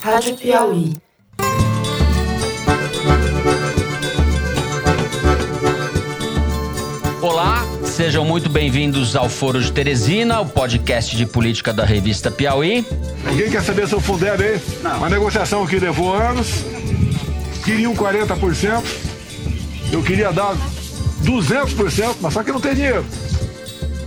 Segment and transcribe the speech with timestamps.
[0.00, 0.92] Rádio Piauí.
[7.20, 12.86] Olá, sejam muito bem-vindos ao Foro de Teresina, o podcast de política da revista Piauí.
[13.24, 14.60] Ninguém quer saber seu Fundeb aí?
[14.96, 16.64] Uma negociação que levou anos,
[17.64, 18.82] queriam 40%,
[19.92, 20.54] eu queria dar
[21.24, 23.04] 200%, mas só que não tem dinheiro.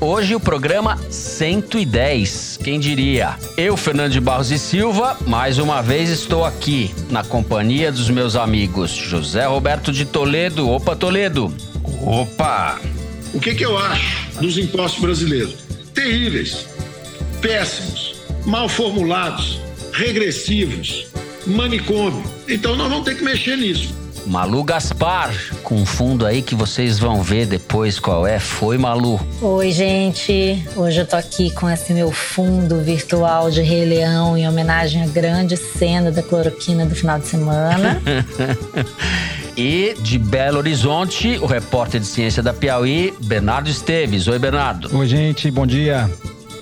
[0.03, 3.37] Hoje o programa 110, quem diria?
[3.55, 8.35] Eu, Fernando de Barros e Silva, mais uma vez estou aqui na companhia dos meus
[8.35, 10.67] amigos José Roberto de Toledo.
[10.67, 11.55] Opa, Toledo!
[12.01, 12.81] Opa!
[13.31, 15.53] O que, que eu acho dos impostos brasileiros?
[15.93, 16.65] Terríveis,
[17.39, 19.61] péssimos, mal formulados,
[19.93, 21.05] regressivos,
[21.45, 22.23] manicômio.
[22.49, 24.00] Então nós vamos ter que mexer nisso.
[24.31, 28.39] Malu Gaspar, com um fundo aí que vocês vão ver depois qual é.
[28.39, 29.19] Foi, Malu?
[29.41, 30.65] Oi, gente.
[30.73, 35.05] Hoje eu tô aqui com esse meu fundo virtual de Rei Leão em homenagem à
[35.05, 38.01] grande cena da cloroquina do final de semana.
[39.57, 44.29] e de Belo Horizonte, o repórter de ciência da Piauí, Bernardo Esteves.
[44.29, 44.97] Oi, Bernardo.
[44.97, 45.51] Oi, gente.
[45.51, 46.09] Bom dia.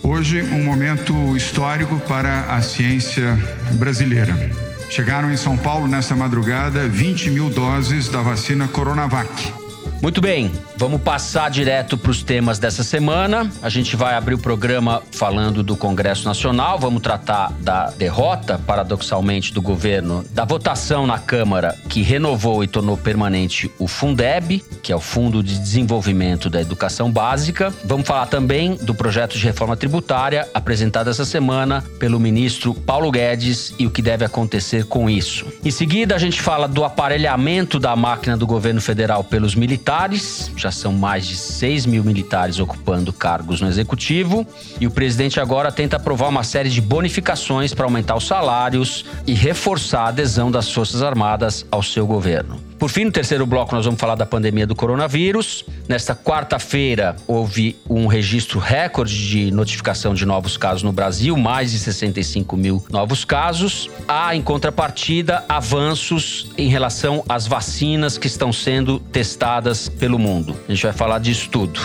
[0.02, 3.38] Hoje, um momento histórico para a ciência
[3.74, 4.69] brasileira.
[4.90, 9.59] Chegaram em São Paulo nesta madrugada 20 mil doses da vacina Coronavac.
[10.02, 13.52] Muito bem, vamos passar direto para os temas dessa semana.
[13.62, 19.54] A gente vai abrir o programa falando do Congresso Nacional, vamos tratar da derrota, paradoxalmente,
[19.54, 24.96] do governo, da votação na Câmara que renovou e tornou permanente o Fundeb, que é
[24.96, 27.74] o Fundo de Desenvolvimento da Educação Básica.
[27.84, 33.74] Vamos falar também do projeto de reforma tributária apresentado essa semana pelo ministro Paulo Guedes
[33.78, 35.46] e o que deve acontecer com isso.
[35.64, 40.52] Em seguida, a gente fala do aparelhamento da máquina do governo federal pelos militares militares,
[40.56, 44.46] já são mais de 6 mil militares ocupando cargos no executivo,
[44.80, 49.34] e o presidente agora tenta aprovar uma série de bonificações para aumentar os salários e
[49.34, 52.69] reforçar a adesão das Forças Armadas ao seu governo.
[52.80, 55.66] Por fim, no terceiro bloco, nós vamos falar da pandemia do coronavírus.
[55.86, 61.80] Nesta quarta-feira, houve um registro recorde de notificação de novos casos no Brasil, mais de
[61.80, 63.90] 65 mil novos casos.
[64.08, 70.56] Há, em contrapartida, avanços em relação às vacinas que estão sendo testadas pelo mundo.
[70.66, 71.82] A gente vai falar disso tudo.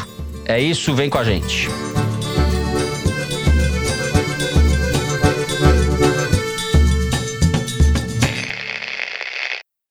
[0.47, 1.69] É isso, vem com a gente.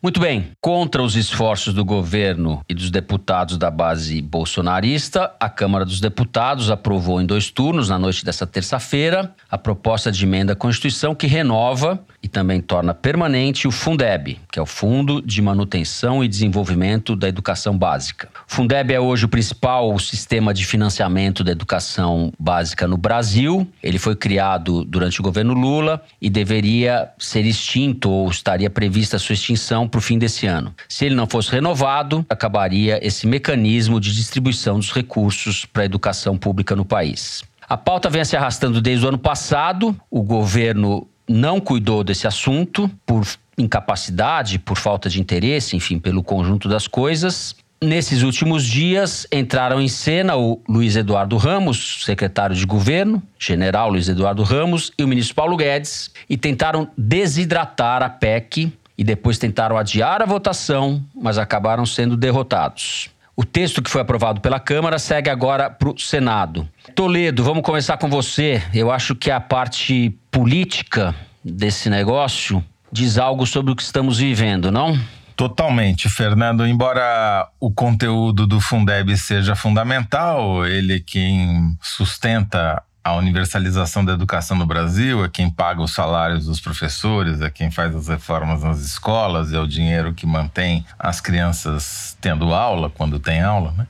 [0.03, 0.51] Muito bem.
[0.59, 6.69] Contra os esforços do governo e dos deputados da base bolsonarista, a Câmara dos Deputados
[6.69, 11.25] aprovou em dois turnos, na noite dessa terça-feira, a proposta de emenda à Constituição que
[11.25, 17.15] renova e também torna permanente o Fundeb, que é o Fundo de Manutenção e Desenvolvimento
[17.15, 18.27] da Educação Básica.
[18.45, 23.65] O Fundeb é hoje o principal sistema de financiamento da educação básica no Brasil.
[23.81, 29.19] Ele foi criado durante o governo Lula e deveria ser extinto ou estaria prevista a
[29.19, 30.73] sua extinção para o fim desse ano.
[30.89, 36.35] Se ele não fosse renovado, acabaria esse mecanismo de distribuição dos recursos para a educação
[36.35, 37.43] pública no país.
[37.69, 39.95] A pauta vem se arrastando desde o ano passado.
[40.09, 43.23] O governo não cuidou desse assunto por
[43.55, 47.55] incapacidade, por falta de interesse, enfim, pelo conjunto das coisas.
[47.79, 54.09] Nesses últimos dias entraram em cena o Luiz Eduardo Ramos, secretário de governo, general Luiz
[54.09, 59.77] Eduardo Ramos, e o ministro Paulo Guedes, e tentaram desidratar a PEC e depois tentaram
[59.77, 63.09] adiar a votação, mas acabaram sendo derrotados.
[63.35, 66.69] O texto que foi aprovado pela Câmara segue agora para o Senado.
[66.93, 68.61] Toledo, vamos começar com você.
[68.73, 74.71] Eu acho que a parte política desse negócio diz algo sobre o que estamos vivendo,
[74.71, 74.95] não?
[75.35, 76.65] Totalmente, Fernando.
[76.65, 84.65] Embora o conteúdo do Fundeb seja fundamental, ele quem sustenta a universalização da educação no
[84.65, 89.51] Brasil, é quem paga os salários dos professores, é quem faz as reformas nas escolas,
[89.51, 93.73] é o dinheiro que mantém as crianças tendo aula, quando tem aula.
[93.77, 93.85] Né?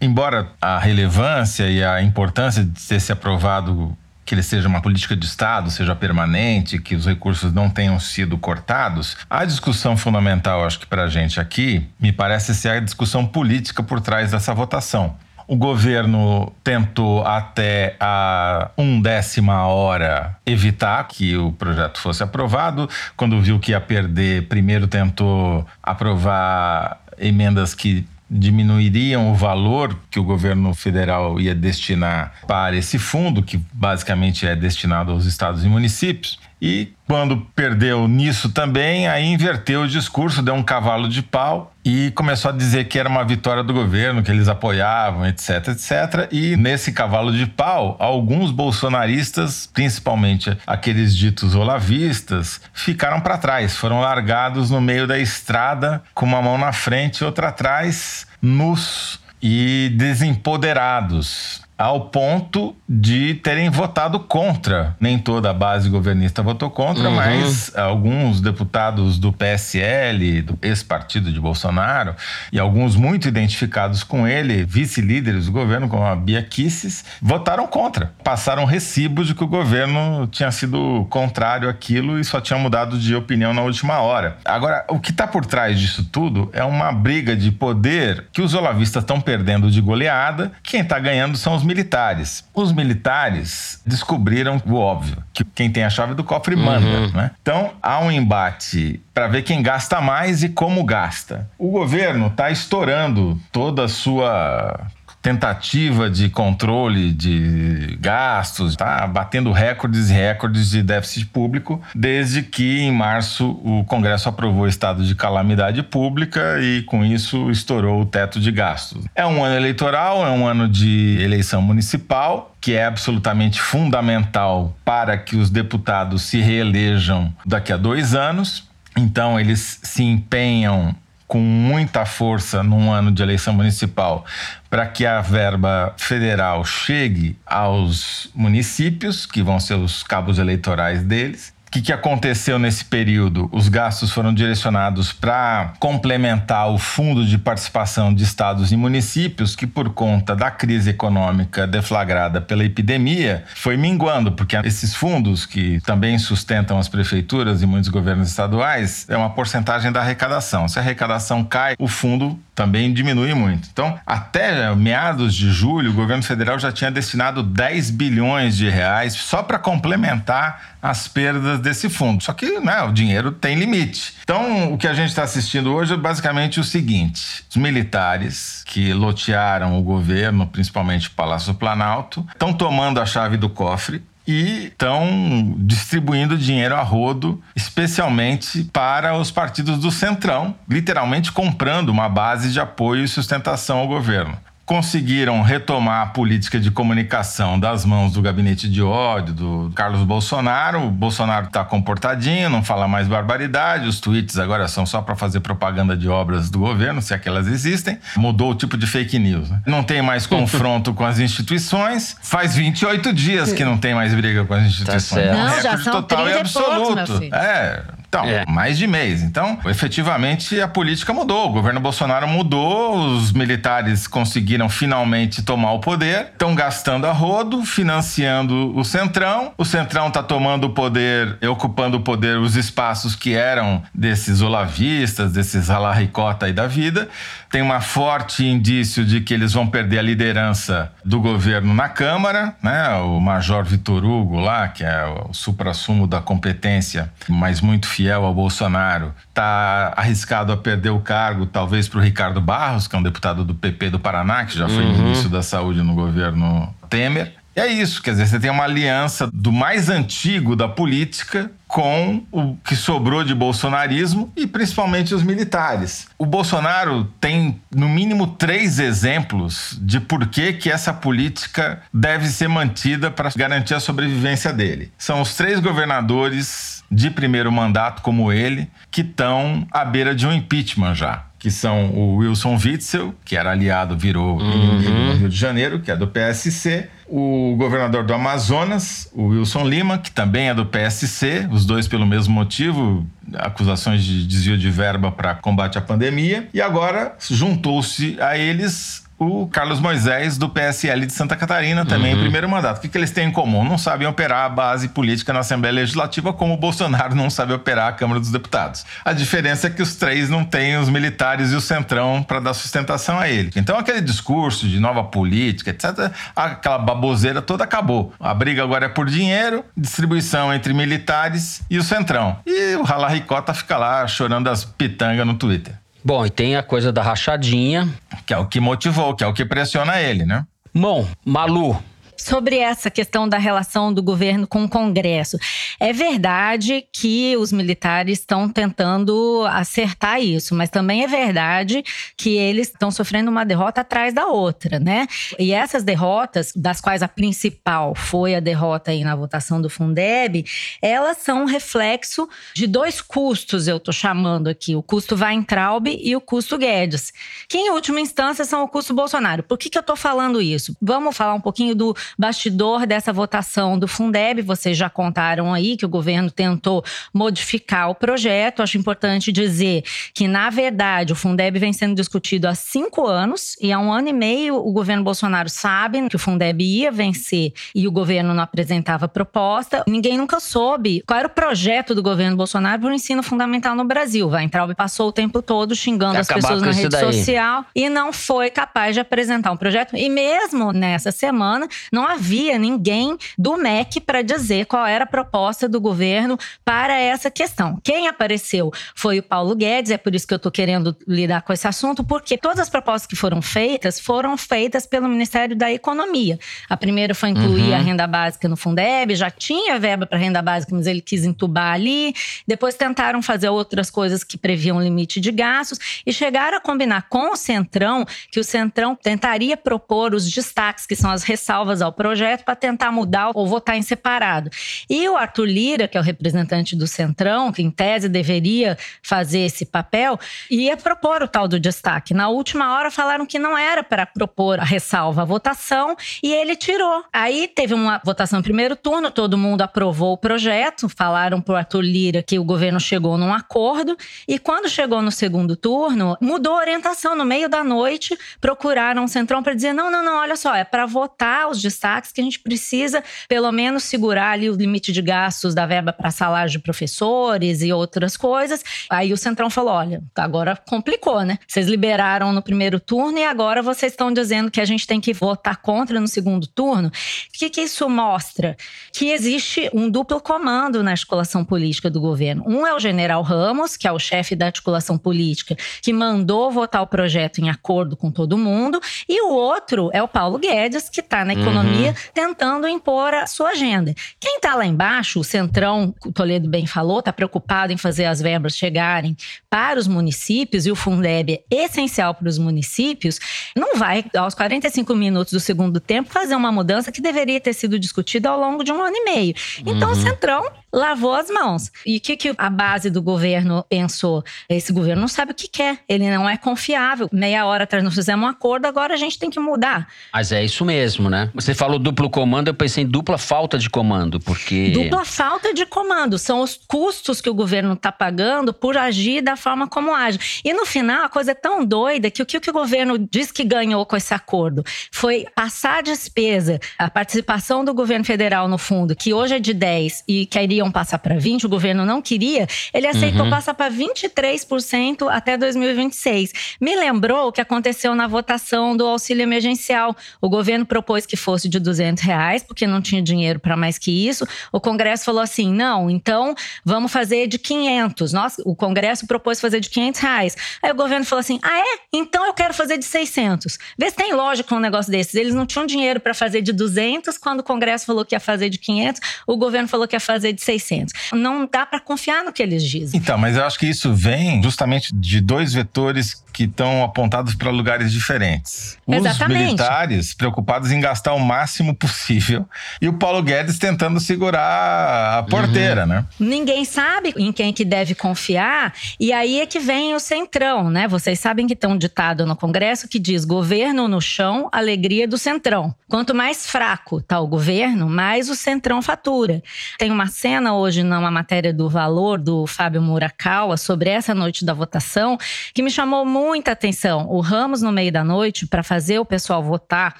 [0.00, 5.16] Embora a relevância e a importância de ter se aprovado que ele seja uma política
[5.16, 10.80] de Estado, seja permanente, que os recursos não tenham sido cortados, a discussão fundamental, acho
[10.80, 15.16] que para a gente aqui, me parece ser a discussão política por trás dessa votação.
[15.48, 22.86] O governo tentou até a undécima hora evitar que o projeto fosse aprovado.
[23.16, 30.24] Quando viu que ia perder, primeiro tentou aprovar emendas que diminuiriam o valor que o
[30.24, 36.38] governo federal ia destinar para esse fundo, que basicamente é destinado aos estados e municípios.
[36.60, 42.10] E quando perdeu nisso também, aí inverteu o discurso, deu um cavalo de pau e
[42.10, 46.28] começou a dizer que era uma vitória do governo, que eles apoiavam, etc, etc.
[46.32, 54.00] E nesse cavalo de pau, alguns bolsonaristas, principalmente aqueles ditos olavistas, ficaram para trás, foram
[54.00, 59.94] largados no meio da estrada com uma mão na frente e outra atrás, nus e
[59.96, 64.96] desempoderados ao ponto de terem votado contra.
[64.98, 67.14] Nem toda a base governista votou contra, uhum.
[67.14, 72.16] mas alguns deputados do PSL, do ex-partido de Bolsonaro,
[72.52, 78.12] e alguns muito identificados com ele, vice-líderes do governo, como a Bia Kisses, votaram contra.
[78.24, 83.14] Passaram recibo de que o governo tinha sido contrário àquilo e só tinha mudado de
[83.14, 84.38] opinião na última hora.
[84.44, 88.54] Agora, o que está por trás disso tudo é uma briga de poder que os
[88.54, 92.44] olavistas estão perdendo de goleada, quem está ganhando são os militares.
[92.54, 96.86] Os militares descobriram o óbvio, que quem tem a chave do cofre manda.
[96.86, 97.10] Uhum.
[97.12, 97.30] Né?
[97.40, 101.48] Então, há um embate para ver quem gasta mais e como gasta.
[101.58, 104.88] O governo está estourando toda a sua
[105.22, 112.80] tentativa de controle de gastos, está batendo recordes e recordes de déficit público, desde que
[112.80, 118.06] em março o Congresso aprovou o estado de calamidade pública e com isso estourou o
[118.06, 119.04] teto de gastos.
[119.14, 125.16] É um ano eleitoral, é um ano de eleição municipal, que é absolutamente fundamental para
[125.16, 128.68] que os deputados se reelejam daqui a dois anos.
[128.96, 130.94] Então, eles se empenham
[131.28, 134.24] com muita força num ano de eleição municipal
[134.70, 141.52] para que a verba federal chegue aos municípios, que vão ser os cabos eleitorais deles,
[141.68, 143.46] o que, que, aconteceu nesse período?
[143.52, 149.66] Os gastos foram direcionados para complementar o fundo de participação de estados e municípios, que,
[149.66, 156.18] por conta da crise econômica deflagrada pela epidemia, foi minguando, porque esses fundos, que também
[156.18, 160.66] sustentam as prefeituras e muitos governos estaduais, é uma porcentagem da arrecadação.
[160.68, 163.68] Se a arrecadação cai, o fundo também diminui muito.
[163.72, 169.12] Então, até meados de julho, o governo federal já tinha destinado 10 bilhões de reais
[169.12, 172.20] só para complementar as perdas desse fundo.
[172.20, 174.14] Só que né, o dinheiro tem limite.
[174.24, 178.92] Então, o que a gente está assistindo hoje é basicamente o seguinte: os militares que
[178.92, 185.54] lotearam o governo, principalmente o Palácio Planalto, estão tomando a chave do cofre e estão
[185.56, 192.60] distribuindo dinheiro a rodo, especialmente para os partidos do Centrão, literalmente comprando uma base de
[192.60, 194.36] apoio e sustentação ao governo
[194.68, 200.84] conseguiram retomar a política de comunicação das mãos do gabinete de ódio do Carlos Bolsonaro.
[200.84, 203.88] O Bolsonaro está comportadinho, não fala mais barbaridade.
[203.88, 207.98] Os tweets agora são só para fazer propaganda de obras do governo, se aquelas existem.
[208.14, 209.48] Mudou o tipo de fake news.
[209.48, 209.58] Né?
[209.64, 212.14] Não tem mais confronto com as instituições.
[212.20, 215.28] Faz 28 dias que não tem mais briga com as tá instituições.
[215.28, 217.24] Tá não, já são total e absoluto.
[217.32, 218.44] É, então, é.
[218.46, 219.22] mais de mês.
[219.22, 221.50] Então, efetivamente, a política mudou.
[221.50, 227.62] O governo Bolsonaro mudou, os militares conseguiram finalmente tomar o poder, estão gastando a rodo,
[227.64, 229.52] financiando o Centrão.
[229.58, 235.32] O Centrão está tomando o poder, ocupando o poder, os espaços que eram desses olavistas,
[235.32, 237.08] desses alarricota aí da vida.
[237.50, 242.54] Tem uma forte indício de que eles vão perder a liderança do governo na Câmara,
[242.62, 242.88] né?
[242.96, 248.32] O Major Vitor Hugo lá, que é o supra-sumo da competência, mas muito fiel ao
[248.32, 253.02] Bolsonaro, está arriscado a perder o cargo, talvez para o Ricardo Barros, que é um
[253.02, 255.02] deputado do PP do Paraná, que já foi uhum.
[255.02, 257.34] ministro da Saúde no governo Temer.
[257.56, 262.24] E é isso, quer dizer, você tem uma aliança do mais antigo da política com
[262.30, 266.06] o que sobrou de bolsonarismo e principalmente os militares.
[266.16, 272.48] O Bolsonaro tem no mínimo três exemplos de por que, que essa política deve ser
[272.48, 274.92] mantida para garantir a sobrevivência dele.
[274.96, 280.32] São os três governadores de primeiro mandato, como ele, que estão à beira de um
[280.32, 284.74] impeachment já que são o Wilson Witzel, que era aliado, virou uhum.
[284.74, 289.98] no Rio de Janeiro, que é do PSC, o governador do Amazonas, o Wilson Lima,
[289.98, 295.12] que também é do PSC, os dois pelo mesmo motivo, acusações de desvio de verba
[295.12, 301.12] para combate à pandemia, e agora juntou-se a eles o Carlos Moisés, do PSL de
[301.12, 302.18] Santa Catarina, também uhum.
[302.18, 302.78] em primeiro mandato.
[302.78, 303.64] O que, que eles têm em comum?
[303.64, 307.88] Não sabem operar a base política na Assembleia Legislativa, como o Bolsonaro não sabe operar
[307.88, 308.84] a Câmara dos Deputados.
[309.04, 312.54] A diferença é que os três não têm os militares e o centrão para dar
[312.54, 313.50] sustentação a ele.
[313.56, 318.12] Então, aquele discurso de nova política, etc., aquela baboseira toda acabou.
[318.20, 322.38] A briga agora é por dinheiro, distribuição entre militares e o centrão.
[322.46, 325.74] E o Ricota fica lá chorando as pitangas no Twitter.
[326.08, 327.86] Bom, e tem a coisa da rachadinha.
[328.24, 330.46] Que é o que motivou, que é o que pressiona ele, né?
[330.74, 331.78] Bom, Malu,
[332.18, 335.38] sobre essa questão da relação do governo com o Congresso.
[335.78, 341.82] É verdade que os militares estão tentando acertar isso, mas também é verdade
[342.16, 345.06] que eles estão sofrendo uma derrota atrás da outra, né?
[345.38, 350.44] E essas derrotas, das quais a principal foi a derrota aí na votação do Fundeb,
[350.82, 356.16] elas são um reflexo de dois custos, eu estou chamando aqui, o custo Weintraub e
[356.16, 357.12] o custo Guedes,
[357.48, 359.42] que em última instância são o custo Bolsonaro.
[359.42, 360.76] Por que, que eu estou falando isso?
[360.82, 364.42] Vamos falar um pouquinho do bastidor dessa votação do Fundeb.
[364.42, 368.62] Vocês já contaram aí que o governo tentou modificar o projeto.
[368.62, 369.82] Acho importante dizer
[370.14, 374.08] que, na verdade, o Fundeb vem sendo discutido há cinco anos e há um ano
[374.08, 378.42] e meio o governo Bolsonaro sabe que o Fundeb ia vencer e o governo não
[378.42, 379.82] apresentava proposta.
[379.86, 383.84] Ninguém nunca soube qual era o projeto do governo Bolsonaro para o ensino fundamental no
[383.84, 384.28] Brasil.
[384.28, 387.12] Weintraub passou o tempo todo xingando as pessoas na rede daí.
[387.12, 389.96] social e não foi capaz de apresentar um projeto.
[389.96, 395.68] E mesmo nessa semana, não havia ninguém do MEC para dizer qual era a proposta
[395.68, 397.76] do governo para essa questão.
[397.82, 401.52] Quem apareceu foi o Paulo Guedes, é por isso que eu estou querendo lidar com
[401.52, 406.38] esse assunto, porque todas as propostas que foram feitas foram feitas pelo Ministério da Economia.
[406.68, 407.74] A primeira foi incluir uhum.
[407.74, 411.74] a renda básica no Fundeb, já tinha verba para renda básica, mas ele quis entubar
[411.74, 412.14] ali.
[412.46, 417.32] Depois tentaram fazer outras coisas que previam limite de gastos e chegaram a combinar com
[417.32, 422.44] o Centrão que o Centrão tentaria propor os destaques, que são as ressalvas ao projeto,
[422.44, 424.50] para tentar mudar ou votar em separado.
[424.88, 429.40] E o Arthur Lira, que é o representante do Centrão, que em tese deveria fazer
[429.40, 430.18] esse papel,
[430.50, 432.14] ia propor o tal do destaque.
[432.14, 436.56] Na última hora falaram que não era para propor a ressalva à votação e ele
[436.56, 437.04] tirou.
[437.12, 441.56] Aí teve uma votação em primeiro turno, todo mundo aprovou o projeto, falaram para o
[441.56, 446.54] Arthur Lira que o governo chegou num acordo e quando chegou no segundo turno, mudou
[446.54, 450.36] a orientação no meio da noite, procuraram o Centrão para dizer: não, não, não, olha
[450.36, 451.77] só, é para votar os destaques
[452.12, 456.10] que a gente precisa, pelo menos, segurar ali o limite de gastos da verba para
[456.10, 458.62] salário de professores e outras coisas.
[458.90, 461.38] Aí o Centrão falou: olha, agora complicou, né?
[461.46, 465.12] Vocês liberaram no primeiro turno e agora vocês estão dizendo que a gente tem que
[465.12, 466.88] votar contra no segundo turno.
[466.88, 466.92] O
[467.32, 468.56] que, que isso mostra?
[468.92, 472.44] Que existe um duplo comando na articulação política do governo.
[472.46, 476.82] Um é o general Ramos, que é o chefe da articulação política, que mandou votar
[476.82, 481.00] o projeto em acordo com todo mundo, e o outro é o Paulo Guedes, que
[481.00, 481.67] está na economia uhum.
[482.14, 483.94] Tentando impor a sua agenda.
[484.20, 488.20] Quem está lá embaixo, o Centrão, o Toledo bem falou, está preocupado em fazer as
[488.20, 489.16] verbas chegarem
[489.48, 493.18] para os municípios, e o Fundeb é essencial para os municípios,
[493.56, 497.78] não vai, aos 45 minutos do segundo tempo, fazer uma mudança que deveria ter sido
[497.78, 499.34] discutida ao longo de um ano e meio.
[499.66, 499.98] Então, uhum.
[499.98, 501.70] o Centrão lavou as mãos.
[501.84, 504.22] E o que, que a base do governo pensou?
[504.48, 507.08] Esse governo não sabe o que quer, ele não é confiável.
[507.12, 509.88] Meia hora atrás nós fizemos um acordo, agora a gente tem que mudar.
[510.12, 511.30] Mas é isso mesmo, né?
[511.34, 514.70] Você falou duplo comando, eu pensei em dupla falta de comando, porque.
[514.70, 516.18] Dupla falta de comando.
[516.18, 520.40] São os custos que o governo está pagando por agir da forma como age.
[520.44, 523.44] E no final, a coisa é tão doida que o que o governo diz que
[523.44, 528.94] ganhou com esse acordo foi passar a despesa, a participação do governo federal no fundo,
[528.94, 532.46] que hoje é de 10 e queria queriam passar para 20, o governo não queria,
[532.74, 533.30] ele aceitou uhum.
[533.30, 536.32] passar para 23% até 2026.
[536.60, 539.94] Me lembrou o que aconteceu na votação do auxílio emergencial.
[540.20, 544.08] O governo propôs que fosse de 200 reais, porque não tinha dinheiro para mais que
[544.08, 544.26] isso.
[544.50, 546.34] O Congresso falou assim: não, então
[546.64, 548.12] vamos fazer de 500.
[548.12, 550.36] Nós, o Congresso propôs fazer de 500 reais.
[550.60, 551.78] Aí o governo falou assim: ah, é?
[551.92, 553.58] Então eu quero fazer de 600.
[553.78, 555.14] Vê se tem lógica um negócio desses.
[555.14, 558.48] Eles não tinham dinheiro para fazer de 200, quando o Congresso falou que ia fazer
[558.50, 560.94] de 500, o governo falou que ia fazer de 600.
[561.12, 562.98] Não dá para confiar no que eles dizem.
[562.98, 567.50] Então, mas eu acho que isso vem justamente de dois vetores que estão apontados para
[567.50, 568.78] lugares diferentes.
[568.86, 572.46] Os militares preocupados em gastar o máximo possível
[572.80, 575.88] e o Paulo Guedes tentando segurar a porteira, uhum.
[575.88, 576.06] né?
[576.16, 580.86] Ninguém sabe em quem que deve confiar e aí é que vem o centrão, né?
[580.86, 585.18] Vocês sabem que tem um ditado no Congresso que diz governo no chão, alegria do
[585.18, 585.74] centrão.
[585.88, 589.42] Quanto mais fraco está o governo, mais o centrão fatura.
[589.76, 594.54] Tem uma cena hoje numa matéria do Valor do Fábio Murakawa sobre essa noite da
[594.54, 595.18] votação
[595.52, 597.08] que me chamou muita atenção.
[597.10, 599.96] O Ramos, no meio da noite, para fazer o pessoal votar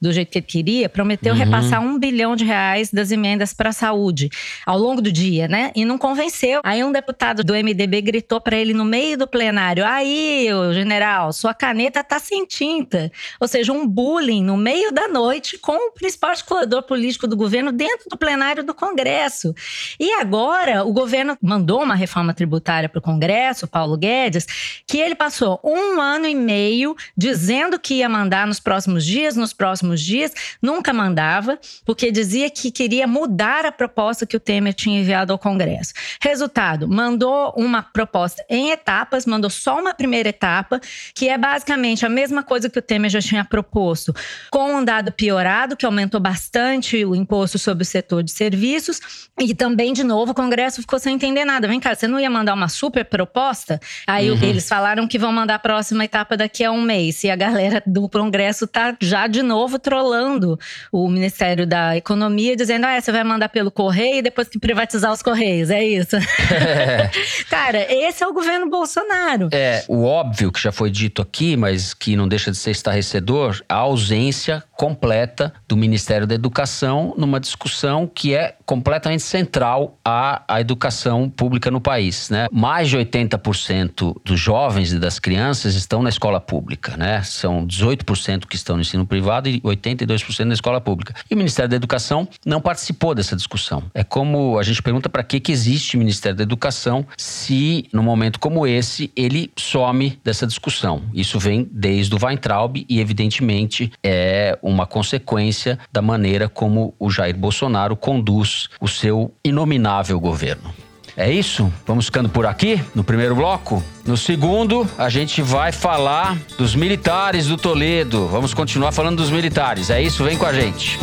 [0.00, 1.38] do jeito que ele queria, prometeu uhum.
[1.38, 4.30] repassar um bilhão de reais das emendas para a saúde
[4.64, 5.72] ao longo do dia, né?
[5.74, 6.60] E não convenceu.
[6.64, 11.52] Aí um deputado do MDB gritou para ele no meio do plenário: Aí, general, sua
[11.52, 13.10] caneta tá sem tinta.
[13.40, 17.72] Ou seja, um bullying no meio da noite com o principal articulador político do governo
[17.72, 19.54] dentro do plenário do Congresso.
[19.98, 24.46] E E agora o governo mandou uma reforma tributária para o Congresso, Paulo Guedes,
[24.86, 29.52] que ele passou um ano e meio dizendo que ia mandar nos próximos dias, nos
[29.52, 35.00] próximos dias, nunca mandava, porque dizia que queria mudar a proposta que o Temer tinha
[35.00, 35.92] enviado ao Congresso.
[36.20, 40.80] Resultado, mandou uma proposta em etapas, mandou só uma primeira etapa,
[41.14, 44.14] que é basicamente a mesma coisa que o Temer já tinha proposto,
[44.50, 49.54] com um dado piorado, que aumentou bastante o imposto sobre o setor de serviços, e
[49.54, 51.66] também, de novo, o Congresso ficou sem entender nada.
[51.66, 53.80] Vem cá, você não ia mandar uma super proposta?
[54.06, 54.42] Aí uhum.
[54.42, 57.24] eles falaram que vão mandar a próxima etapa daqui a um mês.
[57.24, 60.56] E a galera do Congresso tá já de novo trolando
[60.92, 65.20] o Ministério da Economia, dizendo: ah, você vai mandar pelo correio depois que privatizar os
[65.20, 65.70] correios.
[65.70, 66.14] É isso.
[66.16, 67.10] É.
[67.50, 69.48] Cara, esse é o governo Bolsonaro.
[69.50, 73.60] É, o óbvio que já foi dito aqui, mas que não deixa de ser estarrecedor,
[73.68, 80.60] a ausência completa do Ministério da Educação numa discussão que é completamente central à, à
[80.60, 82.30] educação pública no país.
[82.30, 82.46] Né?
[82.50, 86.96] Mais de 80% dos jovens e das crianças estão na escola pública.
[86.96, 87.22] Né?
[87.22, 91.14] São 18% que estão no ensino privado e 82% na escola pública.
[91.30, 93.84] E o Ministério da Educação não participou dessa discussão.
[93.94, 98.02] É como a gente pergunta para que, que existe o Ministério da Educação se, num
[98.02, 101.02] momento como esse, ele some dessa discussão.
[101.12, 107.36] Isso vem desde o Weintraub e, evidentemente, é uma consequência da maneira como o Jair
[107.36, 110.74] Bolsonaro conduz o seu inominável governo.
[111.16, 111.72] É isso?
[111.86, 113.82] Vamos ficando por aqui no primeiro bloco?
[114.04, 118.26] No segundo, a gente vai falar dos militares do Toledo.
[118.26, 119.90] Vamos continuar falando dos militares.
[119.90, 120.24] É isso?
[120.24, 120.98] Vem com a gente.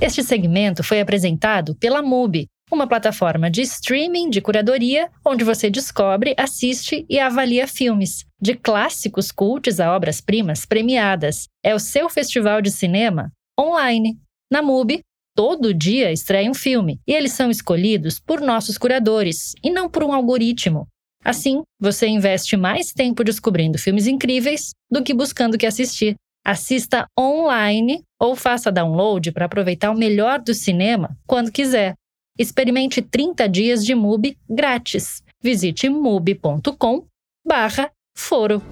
[0.00, 6.34] Este segmento foi apresentado pela MUBI, uma plataforma de streaming de curadoria onde você descobre,
[6.38, 11.46] assiste e avalia filmes, de clássicos cultos a obras-primas premiadas.
[11.62, 14.18] É o seu festival de cinema online.
[14.50, 15.00] Na MUBI,
[15.36, 20.02] todo dia estreia um filme e eles são escolhidos por nossos curadores e não por
[20.02, 20.86] um algoritmo.
[21.24, 26.14] Assim, você investe mais tempo descobrindo filmes incríveis do que buscando o que assistir.
[26.44, 31.94] Assista online ou faça download para aproveitar o melhor do cinema quando quiser.
[32.40, 35.22] Experimente 30 dias de MUBI grátis.
[35.42, 37.04] Visite mubi.com
[37.46, 38.62] barra foro.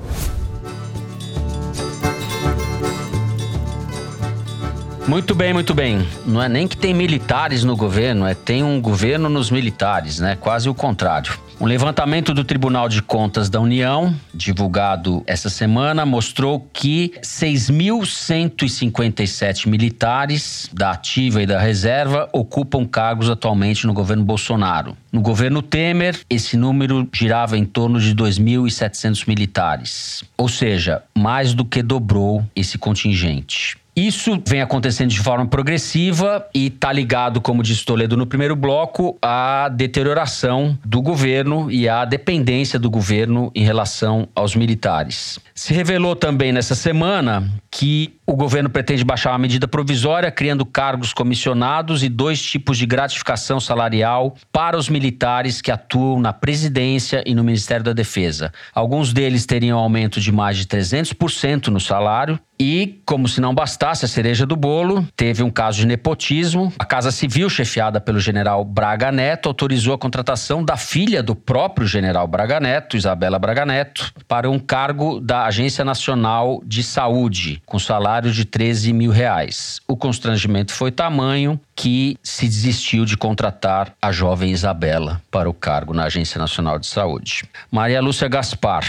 [5.06, 5.98] Muito bem, muito bem.
[6.24, 10.34] Não é nem que tem militares no governo, é tem um governo nos militares, né?
[10.34, 11.38] Quase o contrário.
[11.60, 20.70] Um levantamento do Tribunal de Contas da União, divulgado essa semana, mostrou que 6.157 militares
[20.72, 24.96] da ativa e da reserva ocupam cargos atualmente no governo Bolsonaro.
[25.10, 31.64] No governo Temer, esse número girava em torno de 2.700 militares, ou seja, mais do
[31.64, 33.76] que dobrou esse contingente.
[33.98, 39.18] Isso vem acontecendo de forma progressiva e está ligado, como disse Toledo no primeiro bloco,
[39.20, 45.40] à deterioração do governo e à dependência do governo em relação aos militares.
[45.52, 51.12] Se revelou também nessa semana que o governo pretende baixar uma medida provisória, criando cargos
[51.12, 57.34] comissionados e dois tipos de gratificação salarial para os militares que atuam na presidência e
[57.34, 58.52] no Ministério da Defesa.
[58.72, 64.04] Alguns deles teriam aumento de mais de 300% no salário e, como se não bastasse
[64.04, 66.72] a cereja do bolo, teve um caso de nepotismo.
[66.78, 71.86] A Casa Civil, chefiada pelo general Braga Neto, autorizou a contratação da filha do próprio
[71.86, 77.78] general Braga Neto, Isabela Braga Neto, para um cargo da Agência Nacional de Saúde, com
[77.78, 79.80] salário de 13 mil reais.
[79.86, 85.94] O constrangimento foi tamanho que se desistiu de contratar a jovem Isabela para o cargo
[85.94, 87.44] na Agência Nacional de Saúde.
[87.70, 88.84] Maria Lúcia Gaspar,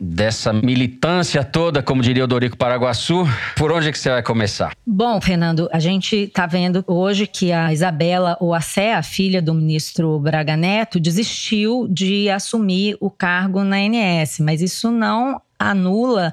[0.00, 4.72] dessa militância toda, como diria o Dorico Paraguaçu, por onde é que você vai começar?
[4.86, 10.18] Bom, Fernando, a gente está vendo hoje que a Isabela Sé, a filha do ministro
[10.18, 16.32] Braga Neto, desistiu de assumir o cargo na ANS, mas isso não anula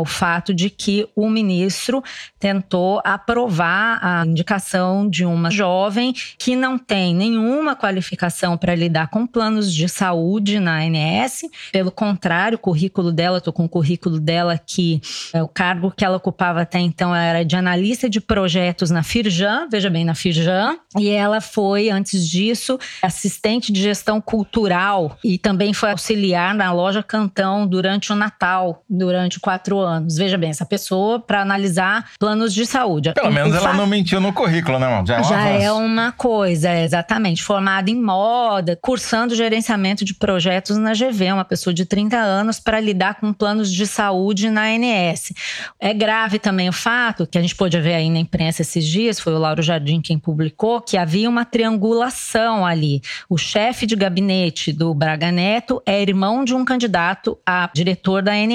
[0.00, 2.02] o fato de que o ministro
[2.40, 9.26] tentou aprovar a indicação de uma jovem que não tem nenhuma qualificação para lidar com
[9.26, 11.42] planos de saúde na ANS.
[11.70, 15.00] Pelo contrário, o currículo dela, estou com o currículo dela que
[15.32, 19.68] é, o cargo que ela ocupava até então era de analista de projetos na Firjan,
[19.70, 25.72] veja bem, na Firjan, e ela foi, antes disso, assistente de gestão cultural e também
[25.72, 30.16] foi auxiliar na loja Cantão durante o Natal durante quatro anos.
[30.16, 33.12] Veja bem, essa pessoa para analisar planos de saúde.
[33.14, 35.06] Pelo O- menos o ela não mentiu no currículo, né, irmão?
[35.06, 37.42] Já é um já é uma coisa, é, exatamente.
[37.42, 42.80] Formada em moda, cursando gerenciamento de projetos na GV, uma pessoa de 30 anos para
[42.80, 45.32] lidar com planos de saúde na ANS.
[45.80, 49.18] É grave também o fato, que a gente pôde ver aí na imprensa esses dias,
[49.20, 53.00] foi o Lauro Jardim quem publicou, que havia uma triangulação ali.
[53.28, 58.32] O chefe de gabinete do Braga Neto é irmão de um candidato a diretor da
[58.32, 58.53] ANS.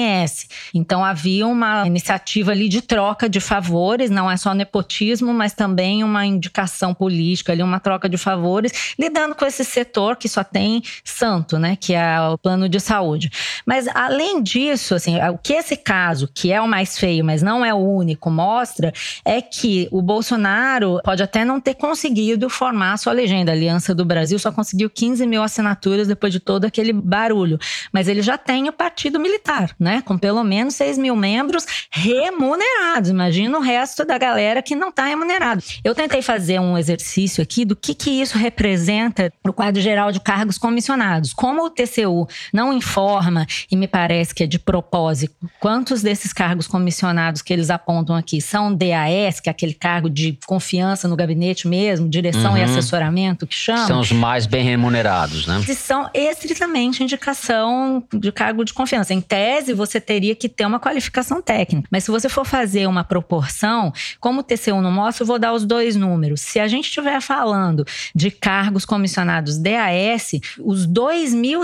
[0.74, 6.02] Então havia uma iniciativa ali de troca de favores, não é só nepotismo, mas também
[6.04, 10.82] uma indicação política ali, uma troca de favores, lidando com esse setor que só tem
[11.04, 13.30] santo, né, que é o plano de saúde.
[13.66, 17.64] Mas além disso, assim, o que esse caso, que é o mais feio, mas não
[17.64, 18.92] é o único, mostra
[19.24, 23.52] é que o Bolsonaro pode até não ter conseguido formar a sua legenda.
[23.52, 27.58] A Aliança do Brasil só conseguiu 15 mil assinaturas depois de todo aquele barulho.
[27.92, 29.89] Mas ele já tem o partido militar, né?
[30.04, 33.10] Com pelo menos 6 mil membros remunerados.
[33.10, 35.62] Imagina o resto da galera que não está remunerado.
[35.84, 40.20] Eu tentei fazer um exercício aqui do que, que isso representa no quadro geral de
[40.20, 41.32] cargos comissionados.
[41.32, 46.66] Como o TCU não informa, e me parece que é de propósito, quantos desses cargos
[46.66, 51.66] comissionados que eles apontam aqui são DAS, que é aquele cargo de confiança no gabinete
[51.68, 52.66] mesmo, direção e Uhum.
[52.66, 55.62] assessoramento que chama São os mais bem remunerados, né?
[55.64, 59.14] que são estritamente indicação de cargo de confiança.
[59.14, 61.88] Em tese, você teria que ter uma qualificação técnica.
[61.90, 65.52] Mas se você for fazer uma proporção, como o TCU não mostra, eu vou dar
[65.52, 66.40] os dois números.
[66.40, 70.86] Se a gente estiver falando de cargos comissionados DAS, os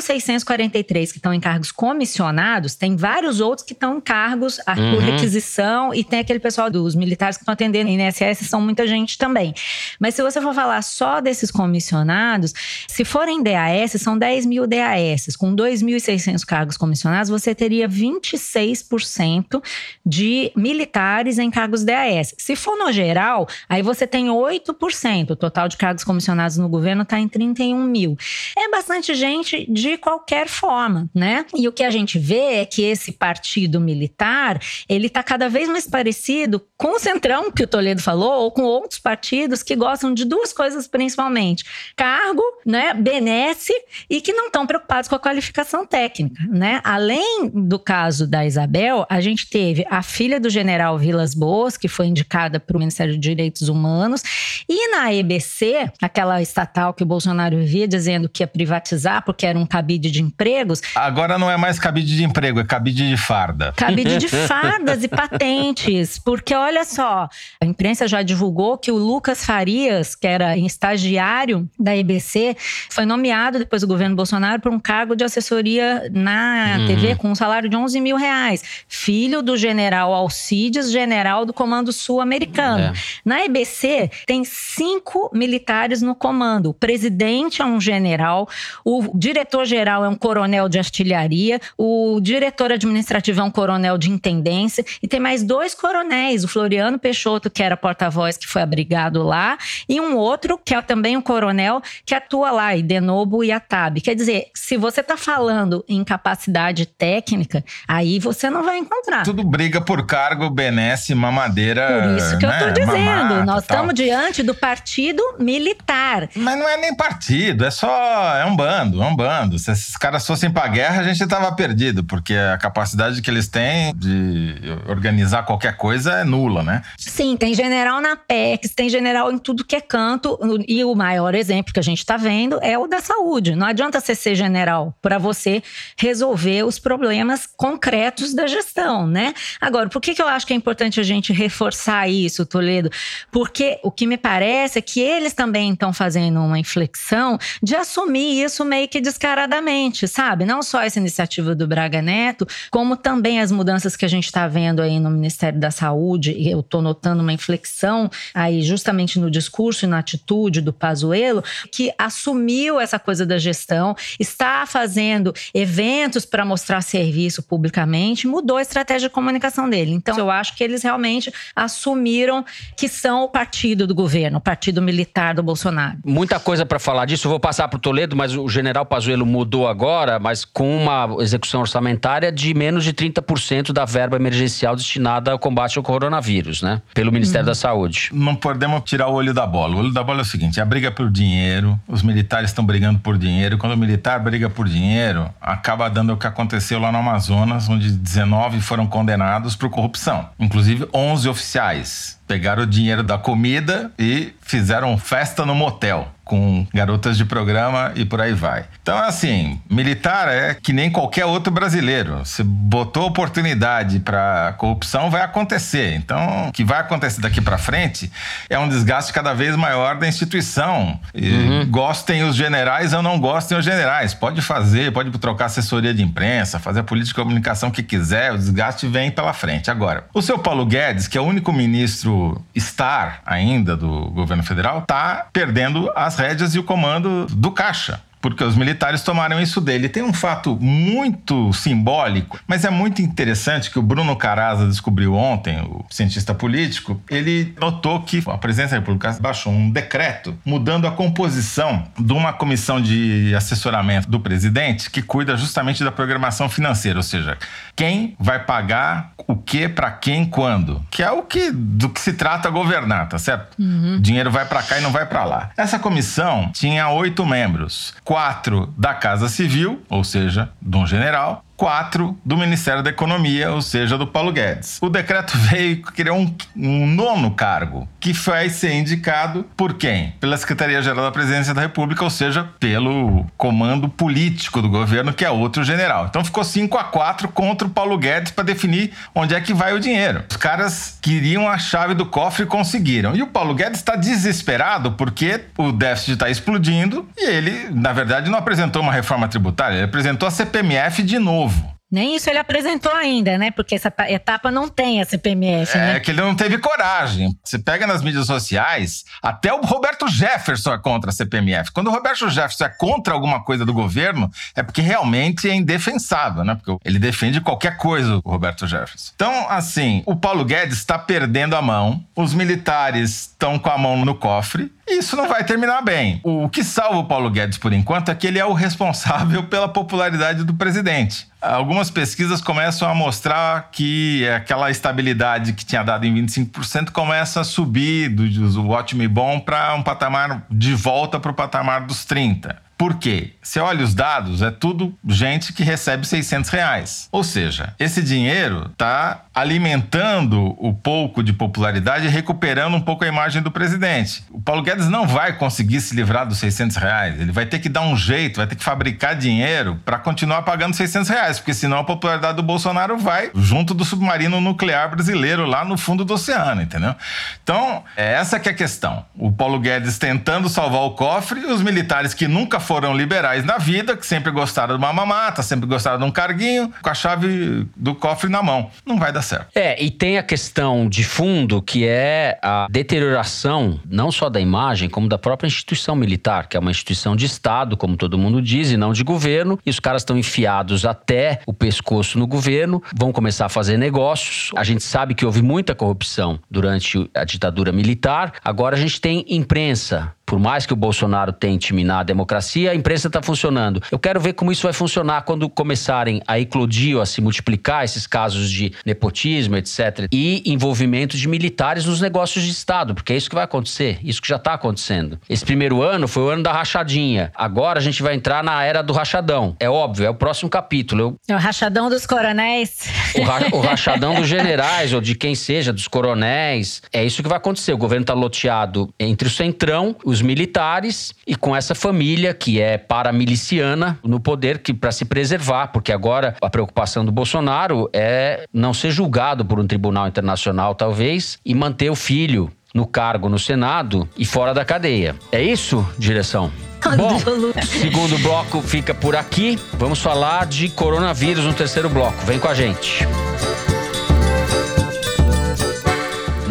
[0.00, 4.82] 2.643 que estão em cargos comissionados, tem vários outros que estão em cargos a- por
[4.82, 4.98] Uhum.
[5.00, 9.18] requisição e tem aquele pessoal dos militares que estão atendendo em INSS, são muita gente
[9.18, 9.54] também.
[9.98, 12.52] Mas se você for falar só desses comissionados,
[12.88, 15.36] se forem DAS, são 10 mil DAS.
[15.36, 19.62] Com 2.600 cargos comissionados, você teria 26%
[20.04, 22.34] de militares em cargos DAS.
[22.38, 25.30] Se for no geral, aí você tem 8%.
[25.30, 28.16] O total de cargos comissionados no governo está em 31 mil.
[28.56, 31.46] É bastante gente de qualquer forma, né?
[31.54, 35.68] E o que a gente vê é que esse partido militar, ele está cada vez
[35.68, 40.12] mais parecido com o Centrão, que o Toledo falou, ou com outros partidos que gostam
[40.12, 41.64] de duas coisas principalmente:
[41.96, 43.72] cargo, né, benesse
[44.08, 46.80] e que não estão preocupados com a qualificação técnica, né?
[46.84, 51.88] Além do caso da Isabel, a gente teve a filha do general Vilas Boas, que
[51.88, 54.22] foi indicada para o Ministério de Direitos Humanos,
[54.68, 59.58] e na EBC, aquela estatal que o Bolsonaro vivia dizendo que ia privatizar porque era
[59.58, 63.72] um cabide de empregos, Agora não é mais cabide de emprego, é cabide de farda.
[63.76, 66.18] cabide de fardas e patentes.
[66.18, 67.28] Porque olha só,
[67.60, 72.56] a imprensa já divulgou que o Lucas Farias, que era estagiário da EBC,
[72.90, 76.86] foi nomeado depois do governo Bolsonaro para um cargo de assessoria na Uhum.
[76.86, 78.62] TV com um salário de 11 mil reais.
[78.88, 82.84] Filho do general Alcides, general do Comando Sul-Americano.
[82.84, 82.92] É.
[83.24, 86.70] Na EBC, tem cinco militares no comando.
[86.70, 88.48] O presidente é um general,
[88.84, 94.84] o diretor-geral é um coronel de artilharia, o diretor administrativo é um coronel de intendência,
[95.02, 99.58] e tem mais dois coronéis: o Floriano Peixoto, que era porta-voz, que foi abrigado lá,
[99.86, 104.00] e um outro, que é também um coronel, que atua lá, Idenobo e Atabe.
[104.00, 109.22] Quer dizer, se você está falando em capacidade técnica, aí você não vai encontrar.
[109.22, 111.86] Tudo briga por cargo, benesse, mamadeira.
[111.88, 112.58] Por isso que eu né?
[112.58, 113.04] tô dizendo.
[113.04, 116.30] mamata, Nós estamos diante do partido militar.
[116.34, 118.34] Mas não é nem partido, é só.
[118.38, 119.58] É um bando, é um bando.
[119.58, 123.46] Se esses caras fossem pra guerra, a gente tava perdido, porque a capacidade que eles
[123.46, 124.54] têm de
[124.88, 126.82] organizar qualquer coisa é nula, né?
[126.98, 130.38] Sim, tem general na PEX, tem general em tudo que é canto.
[130.66, 133.54] E o maior exemplo que a gente está vendo é o da saúde.
[133.54, 135.62] Não adianta você ser general para você
[135.98, 139.34] resolver os problemas concretos da gestão, né?
[139.60, 142.90] Agora, por que, que eu acho que é importante a gente reforçar isso, Toledo?
[143.30, 148.42] Porque o que me parece é que eles também estão fazendo uma inflexão de assumir
[148.42, 150.44] isso meio que descaradamente, sabe?
[150.44, 154.46] Não só essa iniciativa do Braga Neto, como também as mudanças que a gente está
[154.46, 156.35] vendo aí no Ministério da Saúde.
[156.36, 161.92] Eu estou notando uma inflexão aí justamente no discurso e na atitude do Pazuello, que
[161.98, 169.08] assumiu essa coisa da gestão, está fazendo eventos para mostrar serviço publicamente, mudou a estratégia
[169.08, 169.92] de comunicação dele.
[169.92, 172.44] Então, eu acho que eles realmente assumiram
[172.76, 175.98] que são o partido do governo, o partido militar do Bolsonaro.
[176.04, 177.26] Muita coisa para falar disso.
[177.26, 181.22] Eu vou passar para o Toledo, mas o general Pazuello mudou agora, mas com uma
[181.22, 186.25] execução orçamentária de menos de 30% da verba emergencial destinada ao combate ao coronavírus.
[186.26, 186.82] Coronavírus, né?
[186.94, 187.50] Pelo Ministério Uhum.
[187.50, 188.10] da Saúde.
[188.12, 189.76] Não podemos tirar o olho da bola.
[189.76, 192.98] O olho da bola é o seguinte: a briga por dinheiro, os militares estão brigando
[192.98, 193.56] por dinheiro.
[193.58, 197.90] Quando o militar briga por dinheiro, acaba dando o que aconteceu lá no Amazonas, onde
[197.90, 202.15] 19 foram condenados por corrupção, inclusive 11 oficiais.
[202.26, 208.04] Pegaram o dinheiro da comida e fizeram festa no motel com garotas de programa e
[208.04, 208.64] por aí vai.
[208.82, 212.20] Então, assim, militar é que nem qualquer outro brasileiro.
[212.24, 215.94] Se botou oportunidade para corrupção, vai acontecer.
[215.94, 218.10] Então, o que vai acontecer daqui para frente
[218.50, 220.98] é um desgaste cada vez maior da instituição.
[221.14, 224.12] E Gostem os generais ou não gostem os generais.
[224.12, 228.36] Pode fazer, pode trocar assessoria de imprensa, fazer a política de comunicação que quiser, o
[228.36, 229.70] desgaste vem pela frente.
[229.70, 232.15] Agora, o seu Paulo Guedes, que é o único ministro
[232.54, 238.00] estar ainda do governo federal, está perdendo as rédeas e o comando do caixa.
[238.20, 239.88] Porque os militares tomaram isso dele.
[239.88, 245.60] Tem um fato muito simbólico, mas é muito interessante que o Bruno Caraza descobriu ontem,
[245.60, 247.00] o cientista político.
[247.08, 252.32] Ele notou que a presidência da República baixou um decreto mudando a composição de uma
[252.32, 257.38] comissão de assessoramento do presidente que cuida justamente da programação financeira, ou seja,
[257.74, 262.12] quem vai pagar o que para quem quando, que é o que do que se
[262.12, 263.56] trata governar, tá certo?
[263.58, 265.50] O dinheiro vai para cá e não vai para lá.
[265.56, 272.16] Essa comissão tinha oito membros, quatro da Casa Civil, ou seja, de um general, quatro
[272.24, 274.78] do Ministério da Economia, ou seja, do Paulo Guedes.
[274.80, 280.14] O decreto veio criou um, um nono cargo, que vai ser indicado por quem?
[280.20, 285.30] Pela Secretaria-Geral da Presidência da República, ou seja, pelo comando político do governo, que é
[285.30, 286.06] outro general.
[286.06, 289.72] Então ficou 5 a 4 contra o Paulo Guedes para definir onde é que vai
[289.74, 290.24] o dinheiro.
[290.30, 293.14] Os caras queriam a chave do cofre e conseguiram.
[293.14, 298.30] E o Paulo Guedes está desesperado porque o déficit está explodindo e ele, na verdade,
[298.30, 301.45] não apresentou uma reforma tributária, ele apresentou a CPMF de novo.
[301.88, 303.52] Nem isso ele apresentou ainda, né?
[303.52, 306.00] Porque essa pa- etapa não tem a CPMF, É né?
[306.00, 307.32] que ele não teve coragem.
[307.44, 311.70] Você pega nas mídias sociais, até o Roberto Jefferson é contra a CPMF.
[311.70, 316.42] Quando o Roberto Jefferson é contra alguma coisa do governo, é porque realmente é indefensável,
[316.44, 316.56] né?
[316.56, 319.12] Porque ele defende qualquer coisa, o Roberto Jefferson.
[319.14, 324.04] Então, assim, o Paulo Guedes está perdendo a mão, os militares estão com a mão
[324.04, 324.72] no cofre.
[324.88, 326.20] Isso não vai terminar bem.
[326.22, 329.68] O que salva o Paulo Guedes por enquanto é que ele é o responsável pela
[329.68, 331.26] popularidade do presidente.
[331.40, 337.44] Algumas pesquisas começam a mostrar que aquela estabilidade que tinha dado em 25% começa a
[337.44, 342.06] subir do, do ótimo e bom para um patamar de volta para o patamar dos
[342.06, 342.56] 30%.
[342.76, 343.32] Por quê?
[343.42, 347.08] Você olha os dados, é tudo gente que recebe 600 reais.
[347.10, 353.08] Ou seja, esse dinheiro está alimentando o pouco de popularidade e recuperando um pouco a
[353.08, 354.24] imagem do presidente.
[354.30, 357.20] O Paulo Guedes não vai conseguir se livrar dos 600 reais.
[357.20, 360.74] Ele vai ter que dar um jeito, vai ter que fabricar dinheiro para continuar pagando
[360.74, 365.64] 600 reais, porque senão a popularidade do Bolsonaro vai junto do submarino nuclear brasileiro lá
[365.64, 366.94] no fundo do oceano, entendeu?
[367.42, 369.04] Então, é essa que é a questão.
[369.14, 373.58] O Paulo Guedes tentando salvar o cofre e os militares que nunca foram liberais na
[373.58, 377.66] vida, que sempre gostaram de uma mamata, sempre gostaram de um carguinho, com a chave
[377.76, 378.70] do cofre na mão.
[378.84, 379.48] Não vai dar certo.
[379.54, 384.88] É, e tem a questão de fundo que é a deterioração não só da imagem,
[384.88, 388.70] como da própria instituição militar, que é uma instituição de Estado, como todo mundo diz,
[388.70, 389.58] e não de governo.
[389.64, 394.50] E os caras estão enfiados até o pescoço no governo, vão começar a fazer negócios.
[394.56, 398.34] A gente sabe que houve muita corrupção durante a ditadura militar.
[398.44, 402.74] Agora a gente tem imprensa por mais que o Bolsonaro tente minar a democracia, a
[402.74, 403.80] imprensa está funcionando.
[403.90, 407.84] Eu quero ver como isso vai funcionar quando começarem a eclodir ou a se multiplicar
[407.84, 410.08] esses casos de nepotismo, etc.
[410.12, 414.20] E envolvimento de militares nos negócios de Estado, porque é isso que vai acontecer, isso
[414.20, 415.18] que já está acontecendo.
[415.28, 417.30] Esse primeiro ano foi o ano da rachadinha.
[417.34, 419.54] Agora a gente vai entrar na era do rachadão.
[419.60, 421.16] É óbvio, é o próximo capítulo.
[421.28, 422.88] Eu É o rachadão dos coronéis.
[423.16, 426.82] o, ra- o rachadão dos generais ou de quem seja, dos coronéis.
[426.92, 427.72] É isso que vai acontecer.
[427.72, 432.78] O governo está loteado entre o centrão, os militares e com essa família que é
[432.78, 438.74] paramiliciana no poder que para se preservar, porque agora a preocupação do Bolsonaro é não
[438.74, 444.06] ser julgado por um tribunal internacional talvez e manter o filho no cargo no Senado
[444.18, 445.16] e fora da cadeia.
[445.32, 446.52] É isso, direção?
[446.96, 447.18] Bom,
[447.64, 449.58] segundo bloco fica por aqui.
[449.72, 452.24] Vamos falar de coronavírus no terceiro bloco.
[452.26, 453.06] Vem com a gente.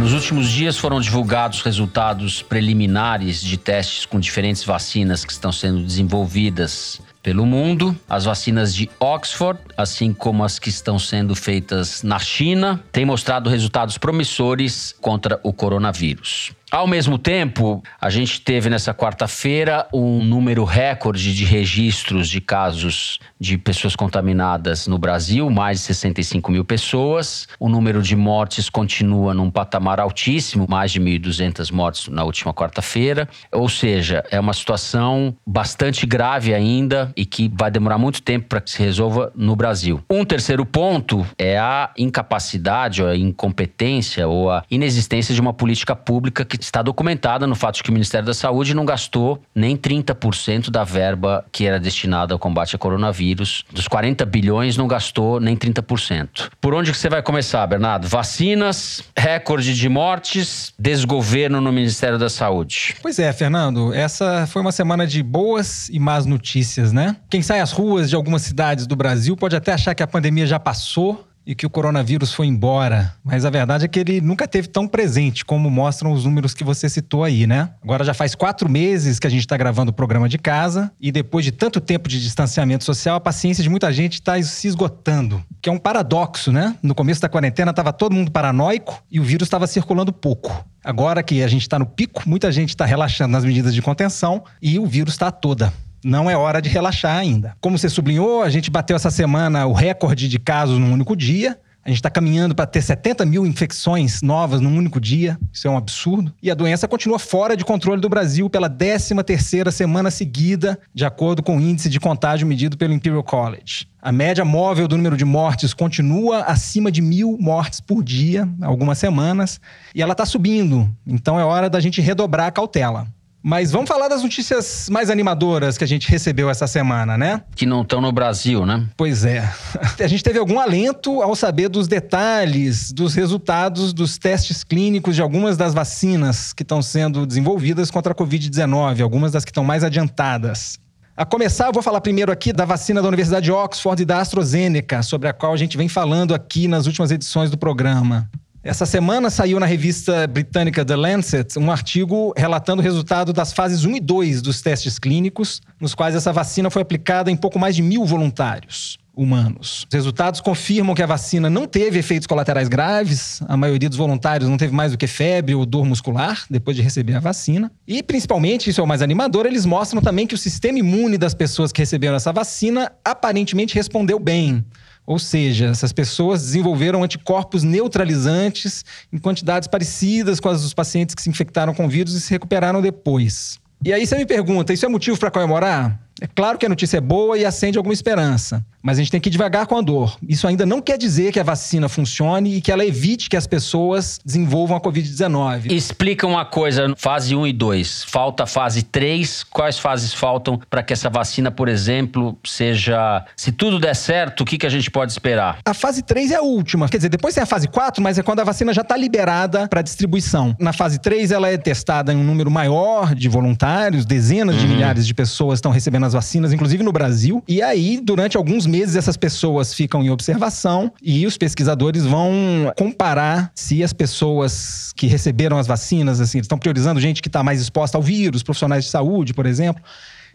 [0.06, 5.82] Nos últimos dias foram divulgados resultados preliminares de testes com diferentes vacinas que estão sendo
[5.82, 7.98] desenvolvidas pelo mundo.
[8.08, 13.50] As vacinas de Oxford, assim como as que estão sendo feitas na China, têm mostrado
[13.50, 16.52] resultados promissores contra o coronavírus.
[16.76, 23.18] Ao mesmo tempo, a gente teve nessa quarta-feira um número recorde de registros de casos
[23.40, 27.48] de pessoas contaminadas no Brasil, mais de 65 mil pessoas.
[27.62, 33.26] O número de mortes continua num patamar altíssimo, mais de 1.200 mortes na última quarta-feira.
[33.54, 38.60] Ou seja, é uma situação bastante grave ainda e que vai demorar muito tempo para
[38.60, 40.04] que se resolva no Brasil.
[40.10, 45.96] Um terceiro ponto é a incapacidade, ou a incompetência ou a inexistência de uma política
[45.96, 49.78] pública que está documentada no fato de que o Ministério da Saúde não gastou nem
[49.78, 53.64] 30% da verba que era destinada ao combate ao coronavírus.
[53.72, 56.50] Dos 40 bilhões, não gastou nem 30%.
[56.60, 58.08] Por onde que você vai começar, Bernardo?
[58.08, 62.96] Vacinas, recorde de mortes, desgoverno no Ministério da Saúde.
[63.02, 67.16] Pois é, Fernando, essa foi uma semana de boas e más notícias, né?
[67.30, 70.46] Quem sai às ruas de algumas cidades do Brasil pode até achar que a pandemia
[70.46, 74.48] já passou e que o coronavírus foi embora, mas a verdade é que ele nunca
[74.48, 77.70] teve tão presente como mostram os números que você citou aí, né?
[77.84, 81.12] Agora já faz quatro meses que a gente está gravando o programa de casa e
[81.12, 85.44] depois de tanto tempo de distanciamento social, a paciência de muita gente está se esgotando,
[85.62, 86.76] que é um paradoxo, né?
[86.82, 90.66] No começo da quarentena estava todo mundo paranoico e o vírus estava circulando pouco.
[90.84, 94.44] Agora que a gente está no pico, muita gente está relaxando nas medidas de contenção
[94.62, 95.74] e o vírus está toda
[96.06, 97.58] não é hora de relaxar ainda.
[97.60, 101.60] Como você sublinhou, a gente bateu essa semana o recorde de casos num único dia.
[101.84, 105.38] A gente está caminhando para ter 70 mil infecções novas num único dia.
[105.52, 106.32] Isso é um absurdo.
[106.44, 111.06] E a doença continua fora de controle do Brasil pela 13 terceira semana seguida, de
[111.06, 113.88] acordo com o índice de contágio medido pelo Imperial College.
[114.00, 119.00] A média móvel do número de mortes continua acima de mil mortes por dia, algumas
[119.00, 119.60] semanas,
[119.96, 120.88] e ela está subindo.
[121.06, 123.08] Então é hora da gente redobrar a cautela.
[123.48, 127.44] Mas vamos falar das notícias mais animadoras que a gente recebeu essa semana, né?
[127.56, 128.88] Que não estão no Brasil, né?
[128.98, 129.48] Pois é.
[130.04, 135.22] A gente teve algum alento ao saber dos detalhes dos resultados dos testes clínicos de
[135.22, 139.84] algumas das vacinas que estão sendo desenvolvidas contra a Covid-19, algumas das que estão mais
[139.84, 140.80] adiantadas.
[141.16, 144.22] A começar, eu vou falar primeiro aqui da vacina da Universidade de Oxford e da
[144.22, 148.28] AstraZeneca, sobre a qual a gente vem falando aqui nas últimas edições do programa.
[148.66, 153.86] Essa semana saiu na revista britânica The Lancet um artigo relatando o resultado das fases
[153.86, 157.76] 1 e 2 dos testes clínicos, nos quais essa vacina foi aplicada em pouco mais
[157.76, 159.86] de mil voluntários humanos.
[159.88, 164.50] Os resultados confirmam que a vacina não teve efeitos colaterais graves, a maioria dos voluntários
[164.50, 167.72] não teve mais do que febre ou dor muscular depois de receber a vacina.
[167.88, 171.36] E, principalmente, isso é o mais animador, eles mostram também que o sistema imune das
[171.36, 174.66] pessoas que receberam essa vacina aparentemente respondeu bem.
[175.06, 181.22] Ou seja, essas pessoas desenvolveram anticorpos neutralizantes em quantidades parecidas com as dos pacientes que
[181.22, 183.60] se infectaram com vírus e se recuperaram depois.
[183.84, 186.00] E aí você me pergunta, isso é motivo para comemorar?
[186.20, 188.66] É claro que a notícia é boa e acende alguma esperança.
[188.86, 190.16] Mas a gente tem que ir devagar com a dor.
[190.30, 193.48] Isso ainda não quer dizer que a vacina funcione e que ela evite que as
[193.48, 195.72] pessoas desenvolvam a Covid-19.
[195.72, 198.04] Explica uma coisa, fase 1 e 2.
[198.04, 199.44] Falta fase 3.
[199.46, 203.26] Quais fases faltam para que essa vacina, por exemplo, seja.
[203.36, 205.58] Se tudo der certo, o que, que a gente pode esperar?
[205.66, 206.88] A fase 3 é a última.
[206.88, 209.68] Quer dizer, depois tem a fase 4, mas é quando a vacina já está liberada
[209.68, 210.56] para distribuição.
[210.60, 214.62] Na fase 3, ela é testada em um número maior de voluntários, dezenas uhum.
[214.62, 217.44] de milhares de pessoas estão recebendo as vacinas, inclusive no Brasil.
[217.48, 223.52] E aí, durante alguns meses essas pessoas ficam em observação e os pesquisadores vão comparar
[223.56, 227.98] se as pessoas que receberam as vacinas, assim, estão priorizando gente que está mais exposta
[227.98, 229.84] ao vírus, profissionais de saúde, por exemplo,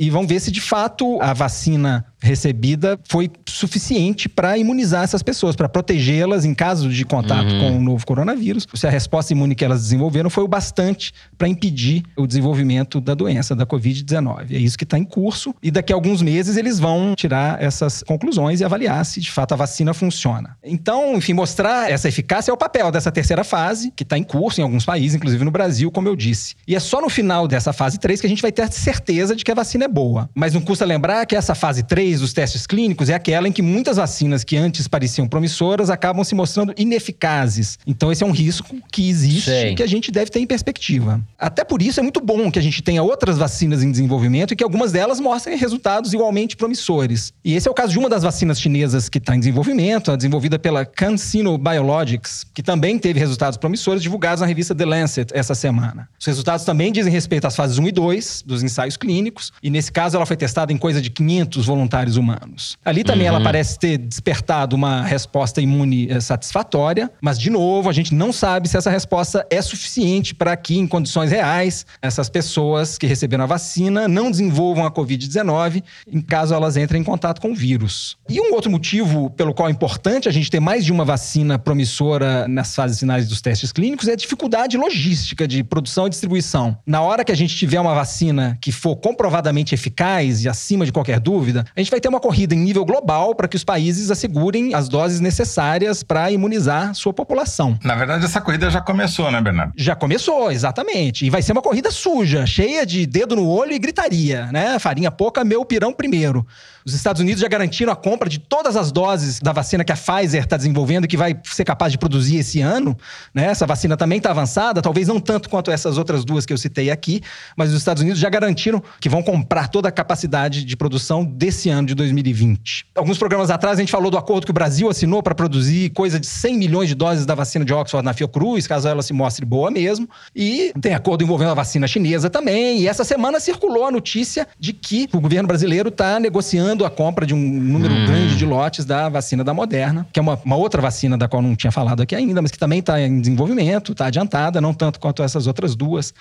[0.01, 5.57] e vão ver se de fato a vacina recebida foi suficiente para imunizar essas pessoas,
[5.57, 7.61] para protegê-las em caso de contato uhum.
[7.61, 8.67] com o novo coronavírus.
[8.75, 13.15] Se a resposta imune que elas desenvolveram foi o bastante para impedir o desenvolvimento da
[13.15, 14.53] doença, da Covid-19.
[14.53, 18.03] É isso que está em curso e daqui a alguns meses eles vão tirar essas
[18.03, 20.57] conclusões e avaliar se de fato a vacina funciona.
[20.65, 24.61] Então, enfim, mostrar essa eficácia é o papel dessa terceira fase, que está em curso
[24.61, 26.55] em alguns países, inclusive no Brasil, como eu disse.
[26.67, 29.45] E é só no final dessa fase 3 que a gente vai ter certeza de
[29.45, 30.31] que a vacina é boa.
[30.35, 33.63] Mas não custa lembrar que essa fase 3 dos testes clínicos é aquela em que
[33.63, 37.79] muitas vacinas que antes pareciam promissoras acabam se mostrando ineficazes.
[37.87, 41.21] Então, esse é um risco que existe e que a gente deve ter em perspectiva.
[41.39, 44.57] Até por isso é muito bom que a gente tenha outras vacinas em desenvolvimento e
[44.57, 47.33] que algumas delas mostrem resultados igualmente promissores.
[47.45, 50.59] E esse é o caso de uma das vacinas chinesas que está em desenvolvimento, desenvolvida
[50.59, 56.09] pela CanSino Biologics, que também teve resultados promissores divulgados na revista The Lancet essa semana.
[56.19, 59.91] Os resultados também dizem respeito às fases 1 e 2 dos ensaios clínicos, E nesse
[59.91, 62.77] caso, ela foi testada em coisa de 500 voluntários humanos.
[62.85, 67.93] Ali também ela parece ter despertado uma resposta imune eh, satisfatória, mas, de novo, a
[67.93, 72.99] gente não sabe se essa resposta é suficiente para que, em condições reais, essas pessoas
[72.99, 77.53] que receberam a vacina não desenvolvam a Covid-19 em caso elas entrem em contato com
[77.53, 78.19] o vírus.
[78.29, 81.59] E um outro motivo pelo qual é importante a gente ter mais de uma vacina
[81.59, 86.77] promissora nas fases finais dos testes clínicos é a dificuldade logística de produção e distribuição.
[86.87, 90.93] Na hora que a gente tiver uma vacina que for comprovadamente eficaz e acima de
[90.93, 94.11] qualquer dúvida, a gente vai ter uma corrida em nível global para que os países
[94.11, 97.79] assegurem as doses necessárias para imunizar sua população.
[97.85, 99.73] Na verdade, essa corrida já começou, né, Bernardo?
[99.77, 101.27] Já começou, exatamente.
[101.27, 104.79] E vai ser uma corrida suja, cheia de dedo no olho e gritaria, né?
[104.79, 106.47] Farinha pouca, meu pirão primeiro.
[106.85, 109.97] Os Estados Unidos já garantiram a compra de todas as doses da vacina que a
[109.97, 112.97] Pfizer está desenvolvendo, que vai ser capaz de produzir esse ano.
[113.35, 113.47] Né?
[113.47, 116.91] Essa vacina também está avançada, talvez não tanto quanto essas outras duas que eu citei
[116.91, 117.21] aqui,
[117.57, 121.69] mas os Estados Unidos já garantiram que vão comprar toda a capacidade de produção desse
[121.69, 122.87] ano de 2020.
[122.95, 126.19] Alguns programas atrás a gente falou do acordo que o Brasil assinou para produzir coisa
[126.19, 129.45] de 100 milhões de doses da vacina de Oxford na Fiocruz, caso ela se mostre
[129.45, 130.09] boa mesmo.
[130.35, 132.81] E tem acordo envolvendo a vacina chinesa também.
[132.81, 137.27] E essa semana circulou a notícia de que o governo brasileiro está negociando a compra
[137.27, 138.07] de um número hum.
[138.07, 141.43] grande de lotes da vacina da Moderna, que é uma, uma outra vacina da qual
[141.43, 145.01] não tinha falado aqui ainda, mas que também está em desenvolvimento, está adiantada, não tanto
[145.01, 146.15] quanto essas outras duas.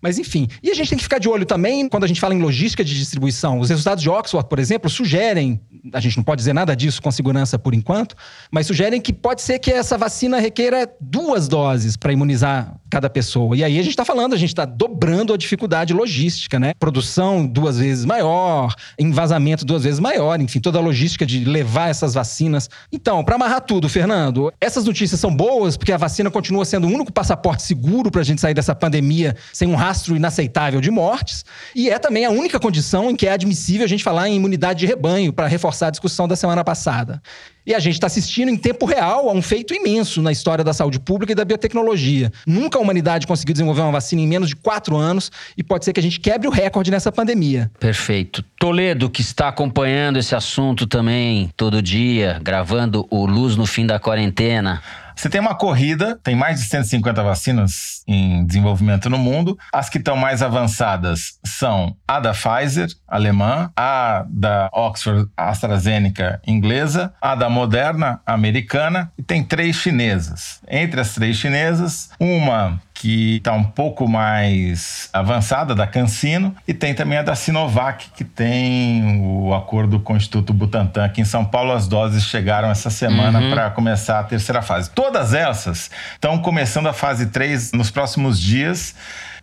[0.00, 0.48] Mas enfim.
[0.62, 2.84] E a gente tem que ficar de olho também quando a gente fala em logística
[2.84, 3.58] de distribuição.
[3.58, 5.60] Os resultados de Oxford, por exemplo, sugerem,
[5.92, 8.14] a gente não pode dizer nada disso com segurança por enquanto,
[8.50, 13.56] mas sugerem que pode ser que essa vacina requeira duas doses para imunizar cada pessoa.
[13.56, 16.72] E aí a gente está falando, a gente está dobrando a dificuldade logística, né?
[16.78, 22.14] Produção duas vezes maior, envasamento duas vezes maior, enfim, toda a logística de levar essas
[22.14, 22.68] vacinas.
[22.92, 26.90] Então, para amarrar tudo, Fernando, essas notícias são boas porque a vacina continua sendo o
[26.90, 31.44] único passaporte seguro para a gente sair dessa pandemia sem um rastro inaceitável de mortes,
[31.74, 34.80] e é também a única condição em que é admissível a gente falar em imunidade
[34.80, 37.22] de rebanho, para reforçar a discussão da semana passada.
[37.66, 40.72] E a gente está assistindo em tempo real a um feito imenso na história da
[40.72, 42.32] saúde pública e da biotecnologia.
[42.46, 45.92] Nunca a humanidade conseguiu desenvolver uma vacina em menos de quatro anos e pode ser
[45.92, 47.68] que a gente quebre o recorde nessa pandemia.
[47.80, 48.44] Perfeito.
[48.56, 53.98] Toledo, que está acompanhando esse assunto também todo dia, gravando o Luz no Fim da
[53.98, 54.80] Quarentena.
[55.16, 59.58] Você tem uma corrida, tem mais de 150 vacinas em desenvolvimento no mundo.
[59.72, 67.14] As que estão mais avançadas são a da Pfizer, alemã, a da Oxford AstraZeneca, inglesa,
[67.18, 70.60] a da Moderna, americana, e tem três chinesas.
[70.68, 76.94] Entre as três chinesas, uma que está um pouco mais avançada, da Cancino, e tem
[76.94, 81.44] também a da Sinovac, que tem o acordo com o Instituto Butantan aqui em São
[81.44, 81.72] Paulo.
[81.72, 83.50] As doses chegaram essa semana uhum.
[83.50, 84.90] para começar a terceira fase.
[84.90, 88.94] Todas essas estão começando a fase 3 nos próximos dias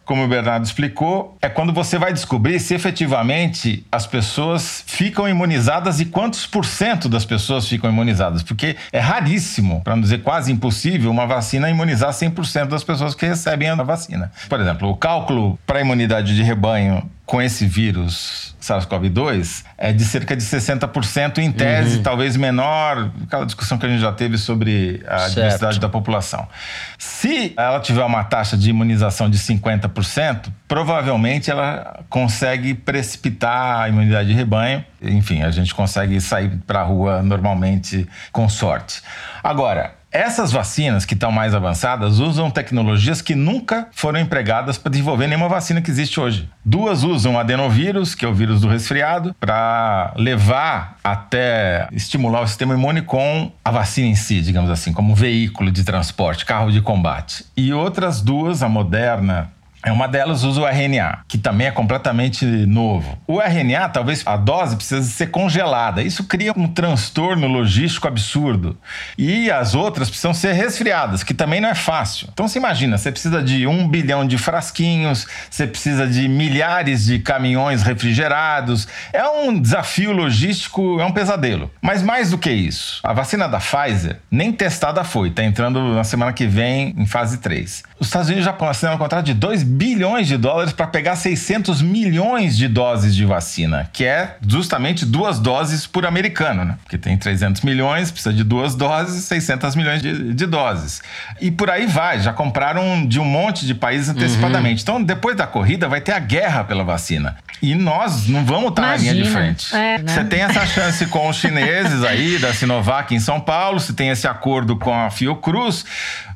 [0.06, 6.00] como o Bernardo explicou, é quando você vai descobrir se efetivamente as pessoas ficam imunizadas
[6.00, 8.44] e quantos por cento das pessoas ficam imunizadas.
[8.44, 13.26] Porque é raríssimo, para não dizer quase impossível, uma vacina imunizar 100% das pessoas que
[13.26, 14.32] recebem a vacina.
[14.50, 20.06] Por exemplo, o cálculo para a imunidade de rebanho com esse vírus SARS-CoV-2 é de
[20.06, 22.04] cerca de 60%, em tese, uhum.
[22.04, 25.34] talvez menor, aquela discussão que a gente já teve sobre a certo.
[25.34, 26.48] diversidade da população.
[26.96, 34.30] Se ela tiver uma taxa de imunização de 50%, provavelmente ela consegue precipitar a imunidade
[34.30, 34.86] de rebanho.
[35.02, 39.02] Enfim, a gente consegue sair para a rua normalmente com sorte.
[39.44, 45.28] Agora, essas vacinas que estão mais avançadas usam tecnologias que nunca foram empregadas para desenvolver
[45.28, 46.48] nenhuma vacina que existe hoje.
[46.64, 52.76] Duas usam adenovírus, que é o vírus do resfriado, para levar até estimular o sistema
[52.76, 57.46] imune com a vacina em si, digamos assim, como veículo de transporte, carro de combate.
[57.58, 59.52] E outras duas, a Moderna
[59.84, 63.18] é uma delas usa o RNA, que também é completamente novo.
[63.28, 66.02] O RNA, talvez a dose precise ser congelada.
[66.02, 68.78] Isso cria um transtorno logístico absurdo.
[69.18, 72.30] E as outras precisam ser resfriadas, que também não é fácil.
[72.32, 77.20] Então você imagina, você precisa de um bilhão de frasquinhos, você precisa de milhares de
[77.20, 78.88] caminhões refrigerados.
[79.12, 81.70] É um desafio logístico, é um pesadelo.
[81.82, 86.04] Mas mais do que isso, a vacina da Pfizer nem testada foi, está entrando na
[86.06, 87.84] semana que vem em fase 3.
[88.00, 91.82] Os Estados Unidos já assinaram um contrato de 2 bilhões de dólares para pegar 600
[91.82, 96.78] milhões de doses de vacina, que é justamente duas doses por americano, né?
[96.84, 101.02] Porque tem 300 milhões, precisa de duas doses, 600 milhões de, de doses.
[101.42, 104.80] E por aí vai, já compraram de um monte de países antecipadamente.
[104.80, 104.98] Uhum.
[104.98, 107.36] Então, depois da corrida, vai ter a guerra pela vacina.
[107.62, 109.74] E nós não vamos estar na linha de frente.
[109.76, 110.14] É, né?
[110.14, 114.10] Você tem essa chance com os chineses aí, da Sinovac em São Paulo, você tem
[114.10, 115.86] esse acordo com a Fiocruz,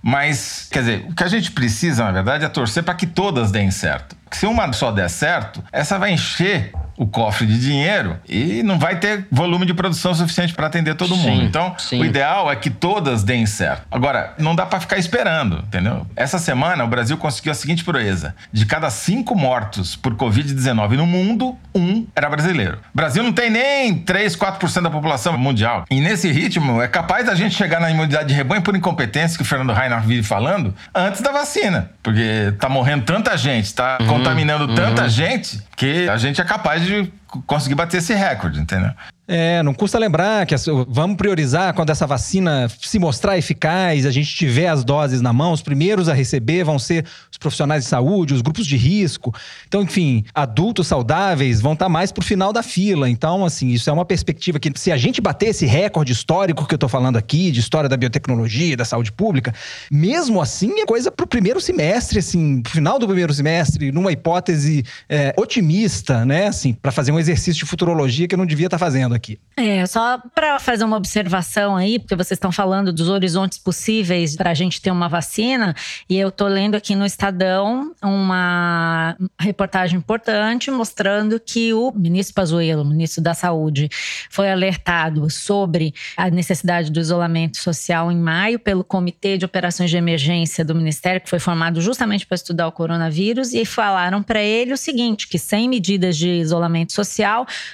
[0.02, 3.52] mas, quer dizer, o que a gente precisa, na verdade, é torcer para que todas
[3.52, 4.16] deem certo.
[4.32, 9.00] Se uma só der certo, essa vai encher o cofre de dinheiro e não vai
[9.00, 11.44] ter volume de produção suficiente para atender todo Sim, mundo.
[11.44, 12.02] Então, sim.
[12.02, 13.84] o ideal é que todas deem certo.
[13.92, 16.06] Agora, não dá para ficar esperando, entendeu?
[16.16, 21.06] Essa semana, o Brasil conseguiu a seguinte proeza: de cada cinco mortos por Covid-19 no
[21.06, 22.80] mundo, um era brasileiro.
[22.94, 25.86] O Brasil não tem nem 3, 4% da população mundial.
[25.92, 29.44] E nesse ritmo, é capaz da gente chegar na imunidade de rebanho por incompetência, que
[29.44, 31.92] o Fernando Reinhardt vive falando, antes da vacina.
[32.02, 36.87] Porque tá morrendo tanta gente, tá contaminando tanta gente, que a gente é capaz de
[36.88, 37.12] tarde
[37.46, 38.92] conseguir bater esse recorde, entendeu?
[39.30, 40.56] É, não custa lembrar que
[40.88, 45.52] vamos priorizar quando essa vacina se mostrar eficaz, a gente tiver as doses na mão,
[45.52, 49.36] os primeiros a receber vão ser os profissionais de saúde, os grupos de risco.
[49.68, 53.10] Então, enfim, adultos saudáveis vão estar mais pro final da fila.
[53.10, 56.74] Então, assim, isso é uma perspectiva que se a gente bater esse recorde histórico que
[56.74, 59.54] eu tô falando aqui, de história da biotecnologia, da saúde pública,
[59.92, 64.86] mesmo assim é coisa pro primeiro semestre, assim, pro final do primeiro semestre, numa hipótese
[65.10, 68.78] é, otimista, né, assim, para fazer um exercício de futurologia que eu não devia estar
[68.78, 69.40] fazendo aqui.
[69.56, 74.52] É, só para fazer uma observação aí, porque vocês estão falando dos horizontes possíveis para
[74.52, 75.76] a gente ter uma vacina,
[76.10, 82.86] e eu tô lendo aqui no Estadão uma reportagem importante mostrando que o ministro Pazuello,
[82.86, 83.90] ministro da Saúde,
[84.30, 89.98] foi alertado sobre a necessidade do isolamento social em maio pelo Comitê de Operações de
[89.98, 94.74] Emergência do Ministério, que foi formado justamente para estudar o coronavírus, e falaram para ele
[94.74, 97.07] o seguinte: que sem medidas de isolamento social,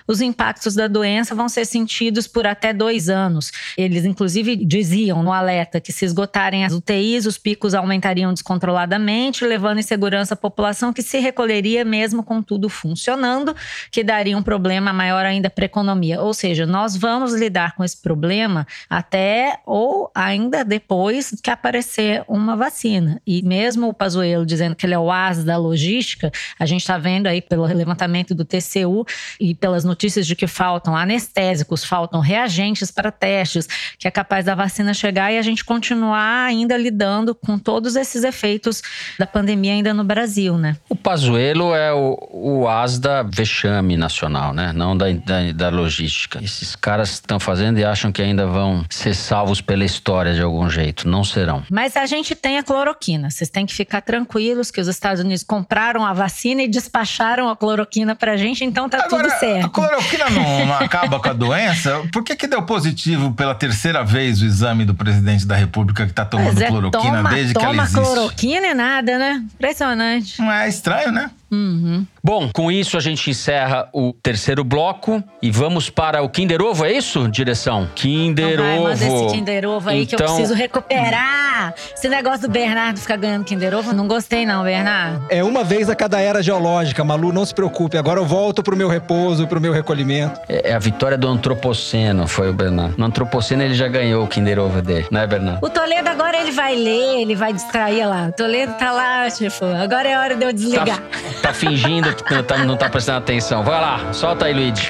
[0.07, 3.51] os impactos da doença vão ser sentidos por até dois anos.
[3.77, 9.79] Eles, inclusive, diziam no alerta que se esgotarem as UTIs, os picos aumentariam descontroladamente, levando
[9.79, 13.55] insegurança à população que se recolheria mesmo com tudo funcionando,
[13.91, 16.21] que daria um problema maior ainda para a economia.
[16.21, 22.55] Ou seja, nós vamos lidar com esse problema até ou ainda depois que aparecer uma
[22.55, 23.21] vacina.
[23.25, 26.97] E mesmo o Pazuello dizendo que ele é o as da logística, a gente está
[26.97, 29.05] vendo aí pelo levantamento do TCU
[29.39, 33.67] e pelas notícias de que faltam anestésicos, faltam reagentes para testes,
[33.97, 38.23] que é capaz da vacina chegar e a gente continuar ainda lidando com todos esses
[38.23, 38.81] efeitos
[39.17, 40.77] da pandemia ainda no Brasil, né?
[40.89, 44.71] O Pazuello é o, o as da vexame nacional, né?
[44.73, 46.43] Não da, da, da logística.
[46.43, 50.69] Esses caras estão fazendo e acham que ainda vão ser salvos pela história de algum
[50.69, 51.07] jeito.
[51.07, 51.63] Não serão.
[51.69, 53.29] Mas a gente tem a cloroquina.
[53.29, 57.55] Vocês têm que ficar tranquilos que os Estados Unidos compraram a vacina e despacharam a
[57.55, 59.69] cloroquina pra gente, então tá tudo a certo.
[59.69, 62.01] cloroquina não, não acaba com a doença?
[62.11, 66.13] Por que, que deu positivo pela terceira vez o exame do presidente da República que
[66.13, 68.01] tá tomando é, cloroquina toma, desde que ela toma existe?
[68.01, 69.43] cloroquina e nada, né?
[69.53, 70.39] Impressionante.
[70.41, 71.31] Não é estranho, né?
[71.53, 72.05] Uhum.
[72.23, 76.83] Bom, com isso a gente encerra o terceiro bloco e vamos para o Kinder Ovo,
[76.85, 77.87] é isso, direção?
[77.93, 78.83] Kinder Então vai, Ovo.
[78.83, 81.73] manda esse Kinder Ovo aí que eu Então- preciso recuperar.
[81.95, 85.25] Esse negócio do Bernardo ficar ganhando Kinder Ovo, não gostei não, Bernardo.
[85.29, 87.97] É uma vez a cada era geológica, Malu, não se preocupe.
[87.97, 90.39] Agora eu volto pro meu repouso, pro meu recolhimento.
[90.49, 92.95] É é a vitória do Antropoceno, foi o Bernardo.
[92.97, 95.63] No Antropoceno ele já ganhou o Kinder Ovo dele, né, Bernardo?
[95.63, 98.27] O Toledo agora ele vai ler, ele vai distrair lá.
[98.29, 101.01] O Toledo tá lá, tipo, agora é hora de eu desligar.
[101.41, 103.63] Tá, tá fingindo que não tá, não tá prestando atenção.
[103.63, 104.89] Vai lá, solta aí, Luigi.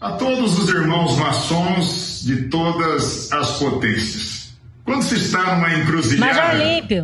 [0.00, 4.42] A todos os irmãos maçons de todas as potências.
[4.84, 6.60] Quando se está numa encruzilhada,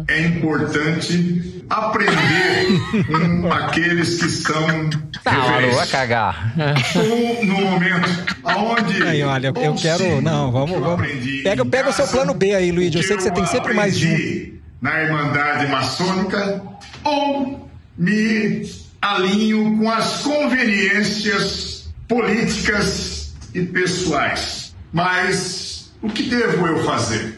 [0.08, 2.66] é importante aprender
[3.42, 4.90] com aqueles que são
[5.22, 5.90] Tá, referências.
[5.90, 6.54] cagar.
[6.96, 9.02] Ou no momento onde.
[9.02, 11.06] Aí, olha, eu quero- não, vamos- vamos.
[11.44, 13.96] Pega- pega o seu plano B aí, Luigi, eu sei que você tem sempre mais
[13.96, 14.58] de um.
[14.82, 16.62] Na Irmandade Maçônica,
[17.04, 17.67] ou
[17.98, 18.70] me
[19.02, 24.74] alinho com as conveniências políticas e pessoais.
[24.92, 27.36] Mas o que devo eu fazer?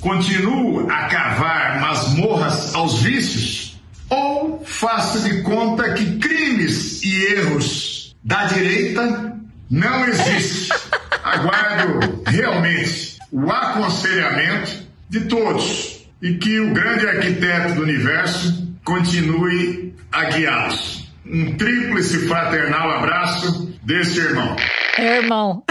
[0.00, 3.80] Continuo a cavar masmorras aos vícios?
[4.08, 9.36] Ou faço de conta que crimes e erros da direita
[9.68, 10.76] não existem?
[11.24, 20.24] Aguardo realmente o aconselhamento de todos e que o grande arquiteto do universo continue a
[20.30, 21.04] guiá-los.
[21.26, 24.54] Um tríplice fraternal abraço desse irmão.
[24.96, 25.64] É, irmão.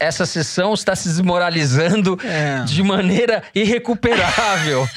[0.00, 2.64] Essa sessão está se desmoralizando É.
[2.64, 4.88] de maneira irrecuperável.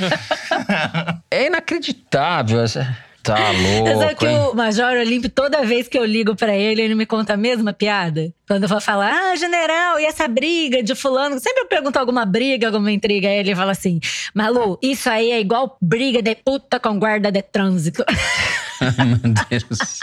[1.30, 2.62] é inacreditável.
[2.62, 4.38] essa- Tá louco, que hein?
[4.38, 7.74] o Major Olímpio, toda vez que eu ligo pra ele, ele me conta a mesma
[7.74, 8.34] piada?
[8.48, 11.40] Quando eu vou falar, ah, general, e essa briga de fulano?
[11.40, 14.00] Sempre eu pergunto alguma briga, alguma intriga, aí ele fala assim,
[14.34, 18.04] Malu, isso aí é igual briga de puta com guarda de trânsito.
[18.80, 20.00] meu Deus.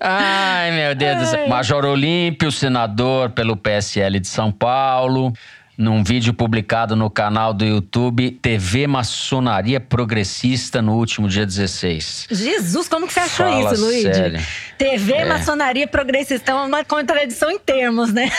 [0.00, 1.48] Ai, meu Deus do céu.
[1.48, 5.32] Major Olímpio, senador pelo PSL de São Paulo.
[5.80, 12.26] Num vídeo publicado no canal do YouTube TV Maçonaria Progressista no último dia 16.
[12.30, 14.40] Jesus, como que você achou Fala isso, sério.
[14.76, 15.24] TV É.
[15.24, 18.30] Maçonaria Progressista é uma contradição em termos, né?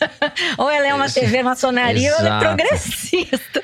[0.56, 2.56] ou ela é uma Esse- TV maçonaria ou ela é Exato.
[2.56, 3.62] progressista.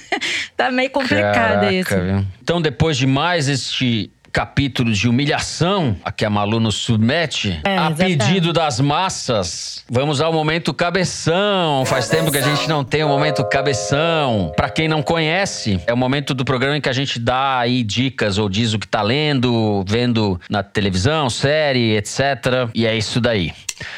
[0.56, 1.94] tá meio complicado Caraca, isso.
[2.00, 2.26] viu?
[2.42, 7.76] Então, depois de mais este capítulo de humilhação a que a Malu nos submete, É,
[7.76, 11.84] a pedido das massas, vamos ao momento cabeção.
[11.84, 14.52] Faz tempo que a gente não tem o momento cabeção.
[14.56, 17.84] Pra quem não conhece, é o momento do programa em que a gente dá aí
[17.84, 22.70] dicas ou diz o que tá lendo, vendo na televisão, série, etc.
[22.74, 23.52] E é isso daí.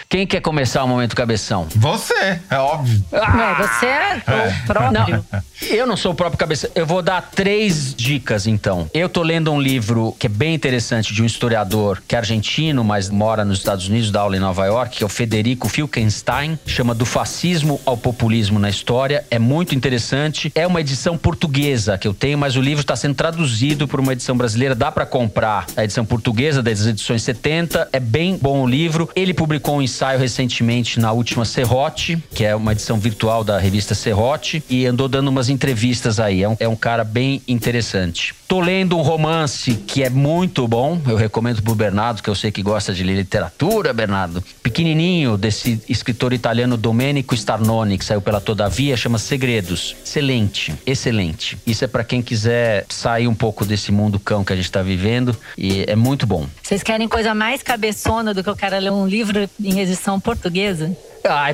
[0.09, 1.67] Quem quer começar o momento cabeção?
[1.75, 3.05] Você, é óbvio.
[3.13, 5.25] Ué, você é o próprio.
[5.63, 6.71] Eu não sou o próprio cabeça.
[6.75, 8.89] Eu vou dar três dicas, então.
[8.93, 12.85] Eu tô lendo um livro que é bem interessante de um historiador que é argentino,
[12.85, 16.59] mas mora nos Estados Unidos, dá aula em Nova York, que é o Federico Filkenstein.
[16.67, 19.25] Chama Do Fascismo ao Populismo na História.
[19.31, 20.53] É muito interessante.
[20.55, 24.13] É uma edição portuguesa que eu tenho, mas o livro está sendo traduzido por uma
[24.13, 24.75] edição brasileira.
[24.75, 27.89] Dá para comprar a edição portuguesa das edições 70.
[27.93, 29.09] É bem bom o livro.
[29.15, 33.95] Ele publicou um ensaio recentemente na última Serrote, que é uma edição virtual da revista
[33.95, 36.43] Serrote, e andou dando umas entrevistas aí.
[36.43, 38.35] É um, é um cara bem interessante.
[38.47, 41.01] Tô lendo um romance que é muito bom.
[41.07, 44.45] Eu recomendo pro Bernardo, que eu sei que gosta de ler literatura, Bernardo.
[44.63, 49.97] Pequenininho, desse escritor italiano Domenico Starnoni, que saiu pela Todavia, chama Segredos.
[50.05, 51.59] Excelente, excelente.
[51.67, 54.83] Isso é pra quem quiser sair um pouco desse mundo cão que a gente tá
[54.83, 55.37] vivendo.
[55.57, 56.47] E é muito bom.
[56.63, 60.97] Vocês querem coisa mais cabeçona do que o cara ler um livro em edição portuguesa?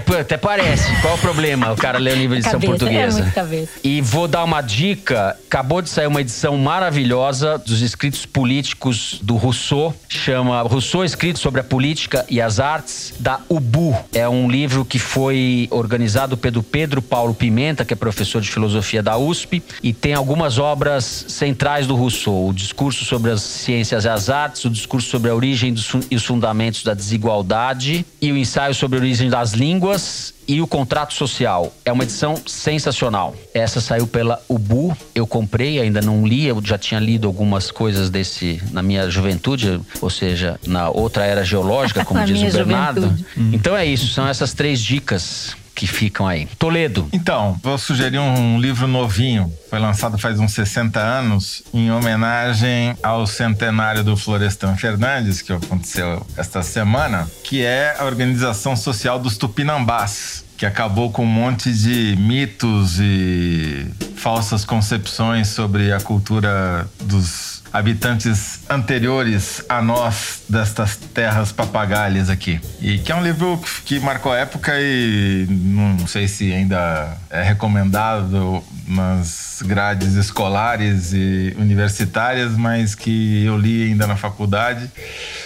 [0.05, 0.91] Pô, até parece.
[1.01, 1.71] Qual o problema?
[1.71, 3.19] O cara lê o livro em edição Cabeça, portuguesa.
[3.21, 3.73] É muito cabeça.
[3.85, 5.37] E vou dar uma dica.
[5.47, 9.95] Acabou de sair uma edição maravilhosa dos escritos políticos do Rousseau.
[10.09, 13.97] Chama Rousseau Escrito sobre a Política e as Artes, da UBU.
[14.13, 19.01] É um livro que foi organizado pelo Pedro Paulo Pimenta, que é professor de filosofia
[19.01, 22.49] da USP, e tem algumas obras centrais do Rousseau.
[22.49, 25.73] O discurso sobre as ciências e as artes, o discurso sobre a origem
[26.11, 30.67] e os fundamentos da desigualdade, e o ensaio sobre a origem das línguas e o
[30.67, 31.73] contrato social.
[31.85, 33.37] É uma edição sensacional.
[33.53, 34.97] Essa saiu pela Ubu.
[35.15, 39.81] Eu comprei, ainda não li, eu já tinha lido algumas coisas desse na minha juventude,
[40.01, 43.03] ou seja, na outra era geológica, como diz o Bernardo.
[43.03, 43.27] juventude.
[43.55, 46.47] Então é isso, são essas três dicas que ficam aí.
[46.59, 47.09] Toledo.
[47.13, 49.53] Então, vou sugerir um livro novinho.
[49.69, 56.27] Foi lançado faz uns 60 anos, em homenagem ao centenário do Florestan Fernandes, que aconteceu
[56.37, 62.17] esta semana, que é a Organização Social dos Tupinambás, que acabou com um monte de
[62.17, 72.29] mitos e falsas concepções sobre a cultura dos habitantes anteriores a nós destas terras papagalhas
[72.29, 72.61] aqui.
[72.81, 78.63] E que é um livro que marcou época e não sei se ainda é recomendado
[78.87, 84.91] nas grades escolares e universitárias, mas que eu li ainda na faculdade,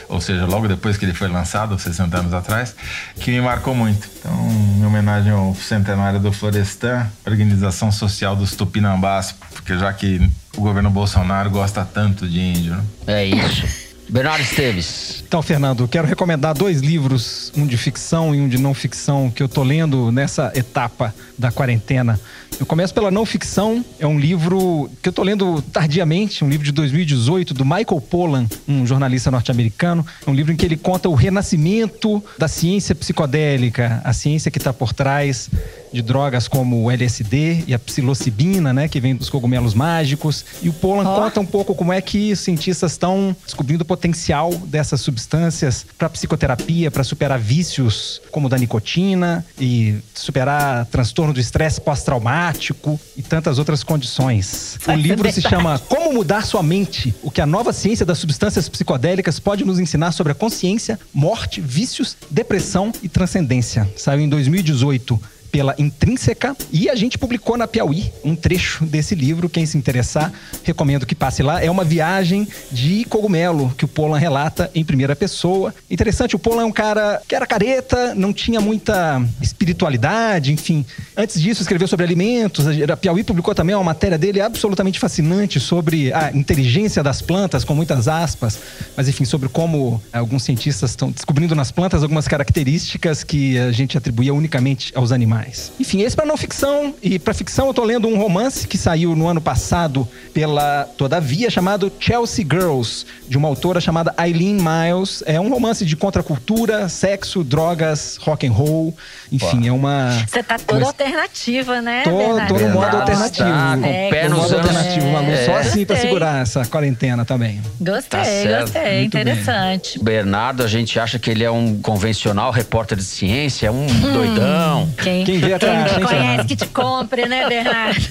[0.08, 2.74] ou seja, logo depois que ele foi lançado, 60 anos atrás,
[3.16, 4.08] que me marcou muito.
[4.18, 4.48] Então,
[4.78, 10.90] em homenagem ao centenário do Florestan, Organização Social dos Tupinambás, porque já que o governo
[10.90, 12.84] Bolsonaro gosta tanto de índio, né?
[13.06, 13.84] É isso.
[14.08, 15.24] Bernardo Esteves.
[15.26, 19.42] Então, Fernando, quero recomendar dois livros, um de ficção e um de não ficção, que
[19.42, 22.20] eu tô lendo nessa etapa da quarentena.
[22.60, 26.64] Eu começo pela não ficção, é um livro que eu tô lendo tardiamente, um livro
[26.64, 30.06] de 2018 do Michael Pollan, um jornalista norte-americano.
[30.24, 34.58] É um livro em que ele conta o renascimento da ciência psicodélica, a ciência que
[34.58, 35.50] está por trás
[35.94, 40.44] de drogas como o LSD e a psilocibina, né, que vem dos cogumelos mágicos.
[40.60, 41.20] E o Pollan Ó.
[41.20, 46.10] conta um pouco como é que os cientistas estão descobrindo o potencial dessas substâncias para
[46.10, 53.22] psicoterapia, para superar vícios como o da nicotina e superar transtorno do estresse pós-traumático e
[53.22, 54.76] tantas outras condições.
[54.88, 58.68] O livro se chama Como Mudar Sua Mente: O que a nova ciência das substâncias
[58.68, 63.88] psicodélicas pode nos ensinar sobre a consciência, morte, vícios, depressão e transcendência.
[63.96, 69.48] Saiu em 2018 pela Intrínseca e a gente publicou na Piauí um trecho desse livro.
[69.48, 70.32] Quem se interessar,
[70.64, 71.62] recomendo que passe lá.
[71.62, 75.72] É uma viagem de cogumelo que o Polan relata em primeira pessoa.
[75.88, 80.84] Interessante, o Polan é um cara que era careta, não tinha muita espiritualidade, enfim.
[81.16, 82.66] Antes disso, escreveu sobre alimentos.
[82.66, 87.76] A Piauí publicou também uma matéria dele absolutamente fascinante sobre a inteligência das plantas, com
[87.76, 88.58] muitas aspas,
[88.96, 93.96] mas enfim, sobre como alguns cientistas estão descobrindo nas plantas algumas características que a gente
[93.96, 95.43] atribuía unicamente aos animais.
[95.44, 95.72] Mais.
[95.78, 96.94] Enfim, esse para não ficção.
[97.02, 101.50] E para ficção eu tô lendo um romance que saiu no ano passado pela Todavia,
[101.50, 105.22] chamado Chelsea Girls, de uma autora chamada Eileen Miles.
[105.26, 108.94] É um romance de contracultura, sexo, drogas, rock and roll.
[109.30, 110.10] Enfim, é uma.
[110.26, 112.02] Você tá toda uma- alternativa, né?
[112.04, 112.10] Tô,
[112.54, 113.48] tô no modo alternativo.
[113.48, 115.26] está com o É, pé nos alternativo, Malu.
[115.44, 115.60] Só É.
[115.60, 116.10] assim pra Gostei.
[116.10, 117.60] segurar essa quarentena também.
[117.80, 118.04] Gostei,
[118.48, 118.98] Tá gostei.
[119.00, 119.22] Muito bem.
[119.22, 119.98] Interessante.
[120.02, 124.88] Bernardo, a gente acha que ele é um convencional repórter de ciência, é um doidão.
[125.02, 128.08] Quem, Quem vê quem caixa, me hein, conhece que te compre, né, Bernardo?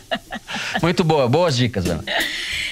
[0.82, 2.10] Muito boa, boas dicas, Bernardo.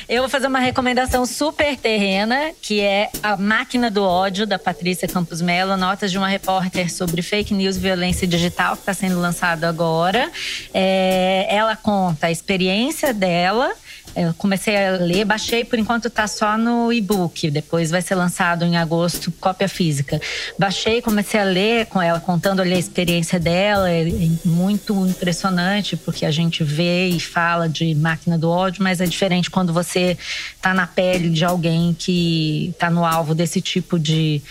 [0.08, 5.08] Eu vou fazer uma recomendação super terrena, que é A Máquina do Ódio, da Patrícia
[5.08, 5.74] Campos Mello.
[5.76, 10.30] Notas de uma repórter sobre fake news e violência digital, que está sendo lançado agora.
[10.74, 13.72] É, ela conta a experiência dela.
[14.14, 17.50] Eu comecei a ler, baixei, por enquanto tá só no e-book.
[17.50, 20.20] Depois vai ser lançado em agosto, cópia física.
[20.58, 23.90] Baixei, comecei a ler com ela, contando ali a experiência dela.
[23.90, 24.04] É
[24.44, 29.50] muito impressionante, porque a gente vê e fala de máquina do ódio, mas é diferente
[29.50, 30.16] quando você
[30.60, 34.42] tá na pele de alguém que tá no alvo desse tipo de,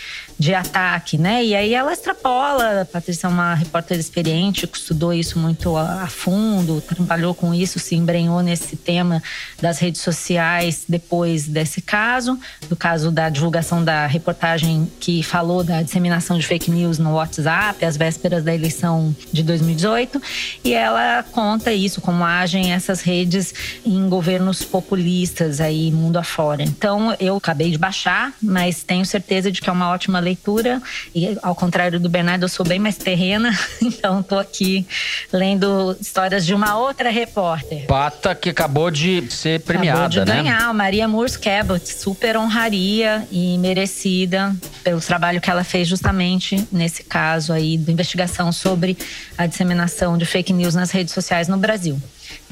[0.42, 1.44] de ataque, né?
[1.44, 2.80] E aí ela extrapola.
[2.80, 7.78] A Patrícia é uma repórter experiente, estudou isso muito a, a fundo, trabalhou com isso,
[7.78, 9.22] se embrenhou nesse tema
[9.60, 12.36] das redes sociais depois desse caso,
[12.68, 17.84] do caso da divulgação da reportagem que falou da disseminação de fake news no WhatsApp,
[17.84, 20.20] às vésperas da eleição de 2018.
[20.64, 23.54] E ela conta isso, como agem essas redes
[23.86, 26.64] em governos populistas aí mundo afora.
[26.64, 30.82] Então eu acabei de baixar, mas tenho certeza de que é uma ótima leitura.
[31.14, 34.86] E ao contrário do Bernardo, eu sou bem mais terrena, então estou aqui
[35.32, 37.86] lendo histórias de uma outra repórter.
[37.86, 40.42] Pata que acabou de ser premiada, Acabou de né?
[40.42, 47.04] ganhar, Maria Moores Cabot, super honraria e merecida pelo trabalho que ela fez justamente nesse
[47.04, 48.96] caso aí de investigação sobre
[49.36, 52.00] a disseminação de fake news nas redes sociais no Brasil.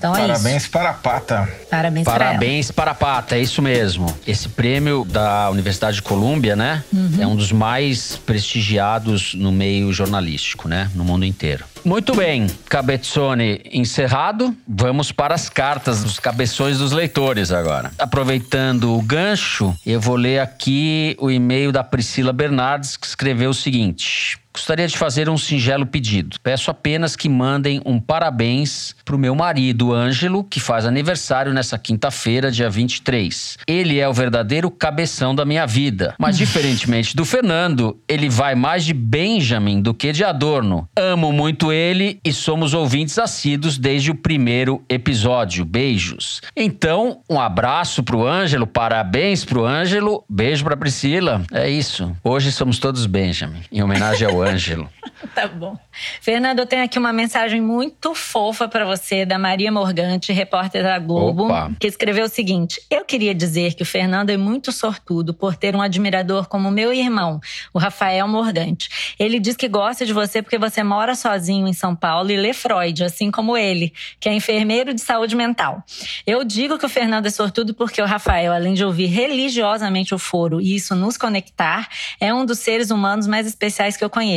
[0.00, 0.70] Então é Parabéns isso.
[0.70, 1.48] para a Pata.
[1.70, 2.24] Parabéns para ela.
[2.24, 4.06] Parabéns para a Pata, é isso mesmo.
[4.26, 6.82] Esse prêmio da Universidade de Colômbia, né?
[6.90, 7.18] Uhum.
[7.20, 10.90] É um dos mais prestigiados no meio jornalístico, né?
[10.94, 11.66] No mundo inteiro.
[11.84, 14.56] Muito bem, Cabezzone encerrado.
[14.66, 17.90] Vamos para as cartas dos cabeções dos leitores agora.
[17.98, 23.54] Aproveitando o gancho, eu vou ler aqui o e-mail da Priscila Bernardes, que escreveu o
[23.54, 24.38] seguinte.
[24.52, 26.36] Gostaria de fazer um singelo pedido.
[26.42, 32.50] Peço apenas que mandem um parabéns pro meu marido, Ângelo, que faz aniversário nessa quinta-feira,
[32.50, 33.58] dia 23.
[33.66, 36.14] Ele é o verdadeiro cabeção da minha vida.
[36.18, 40.88] Mas, diferentemente do Fernando, ele vai mais de Benjamin do que de Adorno.
[40.96, 45.64] Amo muito ele e somos ouvintes assíduos desde o primeiro episódio.
[45.64, 46.40] Beijos.
[46.56, 51.42] Então, um abraço pro Ângelo, parabéns pro Ângelo, beijo pra Priscila.
[51.52, 52.14] É isso.
[52.24, 54.88] Hoje somos todos Benjamin, em homenagem ao Ângelo.
[55.34, 55.78] Tá bom.
[56.20, 60.98] Fernando, eu tenho aqui uma mensagem muito fofa para você da Maria Morgante, repórter da
[60.98, 61.70] Globo, Opa.
[61.78, 65.76] que escreveu o seguinte: Eu queria dizer que o Fernando é muito sortudo por ter
[65.76, 67.38] um admirador como meu irmão,
[67.72, 68.88] o Rafael Morgante.
[69.18, 72.54] Ele diz que gosta de você porque você mora sozinho em São Paulo e lê
[72.54, 75.84] Freud, assim como ele, que é enfermeiro de saúde mental.
[76.26, 80.18] Eu digo que o Fernando é sortudo porque o Rafael, além de ouvir religiosamente o
[80.18, 81.88] foro e isso nos conectar,
[82.18, 84.29] é um dos seres humanos mais especiais que eu conheço.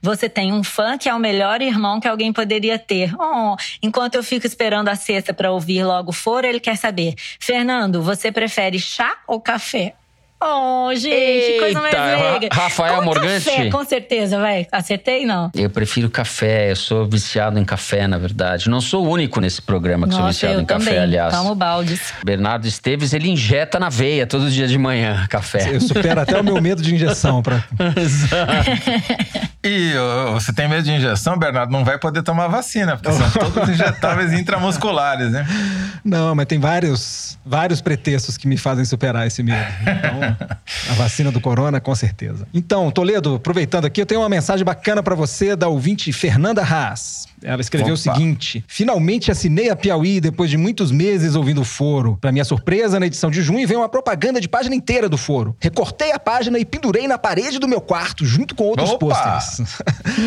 [0.00, 3.14] Você tem um fã que é o melhor irmão que alguém poderia ter.
[3.18, 7.14] Oh, enquanto eu fico esperando a sexta para ouvir logo o foro, ele quer saber:
[7.38, 9.94] Fernando, você prefere chá ou café?
[10.46, 12.48] Oh, gente, coisa mais Eita, leiga.
[12.52, 13.44] Ra- Rafael Com Morgante?
[13.46, 14.66] Café, com certeza, vai.
[14.70, 15.50] Acertei, não?
[15.54, 18.68] Eu prefiro café, eu sou viciado em café, na verdade.
[18.68, 20.98] Não sou o único nesse programa que sou Nossa, viciado eu em café, também.
[21.02, 21.34] aliás.
[21.34, 22.12] Tomo baldes.
[22.24, 25.70] Bernardo Esteves, ele injeta na veia todo dia de manhã café.
[25.74, 27.42] Eu supero até o meu medo de injeção.
[27.42, 27.64] Pra...
[29.66, 31.72] E ô, você tem medo de injeção, Bernardo?
[31.72, 35.46] Não vai poder tomar vacina, porque são todos injetáveis intramusculares, né?
[36.04, 39.64] Não, mas tem vários, vários pretextos que me fazem superar esse medo.
[39.80, 40.33] Então,
[40.90, 42.46] a vacina do corona, com certeza.
[42.52, 47.26] Então, Toledo, aproveitando aqui, eu tenho uma mensagem bacana pra você da ouvinte Fernanda Haas.
[47.44, 48.14] Ela escreveu o Opa.
[48.14, 52.16] seguinte: Finalmente assinei a Piauí depois de muitos meses ouvindo o foro.
[52.20, 55.54] Pra minha surpresa, na edição de junho veio uma propaganda de página inteira do foro.
[55.60, 59.62] Recortei a página e pendurei na parede do meu quarto, junto com outros pôsteres.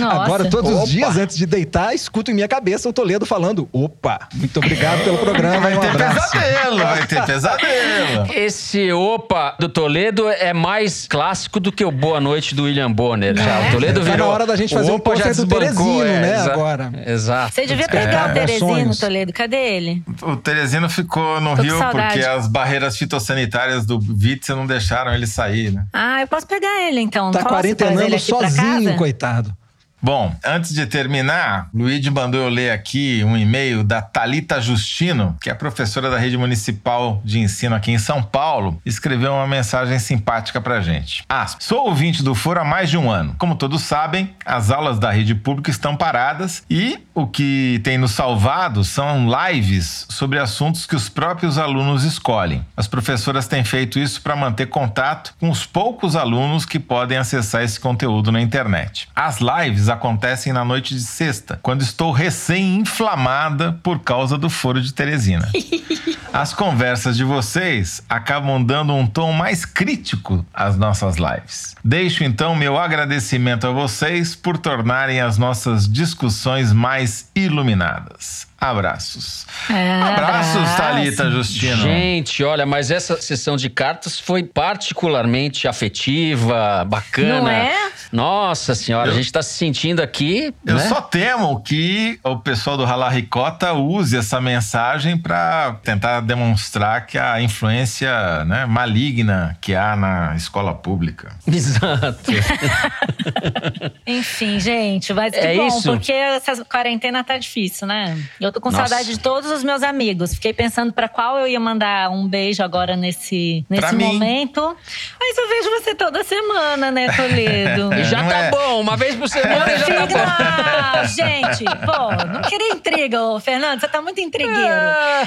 [0.10, 0.84] Agora, todos Opa!
[0.84, 5.04] os dias antes de deitar, escuto em minha cabeça o Toledo falando: Opa, muito obrigado
[5.04, 6.32] pelo programa Vai um ter abraço.
[6.32, 8.34] pesadelo, vai ter pesadelo.
[8.36, 13.36] Esse opa do Toledo é mais clássico do que o Boa Noite do William Bonner.
[13.36, 13.68] Já.
[13.68, 14.28] O Toledo Tá na virou.
[14.30, 15.60] hora da gente o fazer um pôster do desbancou,
[16.02, 16.92] Teresino, né, exa- agora.
[17.10, 17.54] Exato.
[17.56, 19.00] Você devia É, pegar o meus Teresino, sonhos.
[19.00, 19.32] Toledo.
[19.32, 20.04] Cadê ele?
[20.22, 25.26] O Teresino ficou no Tô Rio porque as barreiras fitossanitárias do Witzel não deixaram ele
[25.26, 25.86] sair, né?
[25.94, 27.32] Ah, eu posso pegar ele então.
[27.32, 29.56] Tá Posso quarentenando sozinho, coitado.
[30.00, 35.50] Bom, antes de terminar, Luigi mandou eu ler aqui um e-mail da Talita Justino, que
[35.50, 40.62] é professora da rede municipal de ensino aqui em São Paulo, escreveu uma mensagem simpática
[40.62, 41.24] pra gente.
[41.28, 43.36] Ah, sou ouvinte do Foro há mais de um ano.
[43.40, 48.12] Como todos sabem, as aulas da rede pública estão paradas e o que tem nos
[48.12, 52.64] salvado são lives sobre assuntos que os próprios alunos escolhem.
[52.78, 57.64] As professoras têm feito isso para manter contato com os poucos alunos que podem acessar
[57.64, 59.10] esse conteúdo na internet.
[59.16, 64.94] As lives acontecem na noite de sexta, quando estou recém-inflamada por causa do foro de
[64.94, 65.50] Teresina.
[66.34, 71.76] As conversas de vocês acabam dando um tom mais crítico às nossas lives.
[71.84, 78.47] Deixo então meu agradecimento a vocês por tornarem as nossas discussões mais iluminadas.
[78.60, 79.46] Abraços.
[79.70, 80.78] É, Abraços, abraço.
[80.78, 81.78] Thalita Justino.
[81.84, 87.42] Gente, olha, mas essa sessão de cartas foi particularmente afetiva, bacana.
[87.42, 87.88] Não é?
[88.12, 90.54] Nossa senhora, Eu- a gente tá se sentindo aqui.
[90.66, 90.88] Eu né?
[90.88, 97.18] só temo que o pessoal do Rala Ricota use essa mensagem para tentar demonstrar que
[97.18, 101.36] a influência né, maligna que há na escola pública.
[101.46, 102.32] Exato.
[104.06, 105.84] Enfim, gente, mas que É bom, isso.
[105.92, 108.18] porque essa quarentena tá difícil, né?
[108.40, 108.88] Eu tô com Nossa.
[108.88, 110.34] saudade de todos os meus amigos.
[110.34, 114.76] Fiquei pensando pra qual eu ia mandar um beijo agora nesse, nesse momento.
[115.20, 117.94] Mas eu vejo você toda semana, né, Toledo?
[117.98, 118.52] E já Não tá é?
[118.52, 120.16] bom, uma vez por semana Eu já tá bom.
[120.20, 123.80] Ah, gente, pô, não queria intriga, ô, Fernando.
[123.80, 124.58] Você tá muito intrigueiro.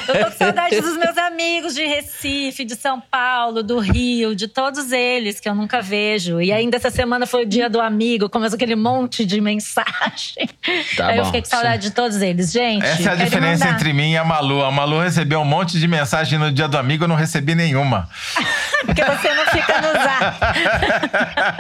[0.08, 4.46] Eu tô com saudade dos meus amigos de Recife, de São Paulo, do Rio, de
[4.48, 6.40] todos eles que eu nunca vejo.
[6.40, 10.48] E ainda essa semana foi o dia do amigo, começou aquele monte de mensagem.
[10.96, 11.26] Tá Aí eu bom.
[11.26, 12.50] fiquei com saudade de todos eles.
[12.52, 13.76] Gente, Essa é a diferença mandar.
[13.78, 14.64] entre mim e a Malu.
[14.64, 18.08] A Malu recebeu um monte de mensagem no dia do amigo, eu não recebi nenhuma.
[18.86, 20.40] Porque você não fica no zap.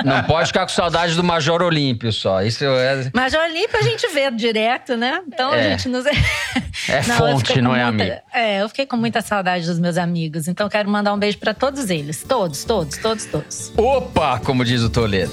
[0.04, 2.42] Não pode ficar com saudade do Major Olímpio só.
[2.42, 3.10] Isso é.
[3.14, 5.20] Mas o Olímpio a gente vê direto, né?
[5.28, 5.70] Então a É.
[5.70, 6.04] gente nos.
[6.88, 8.20] É eu fonte, não é muita- amigo.
[8.32, 10.48] É, eu fiquei com muita saudade dos meus amigos.
[10.48, 12.24] Então quero mandar um beijo pra todos eles.
[12.26, 13.72] Todos, todos, todos, todos.
[13.76, 15.30] Opa, como diz o Toledo.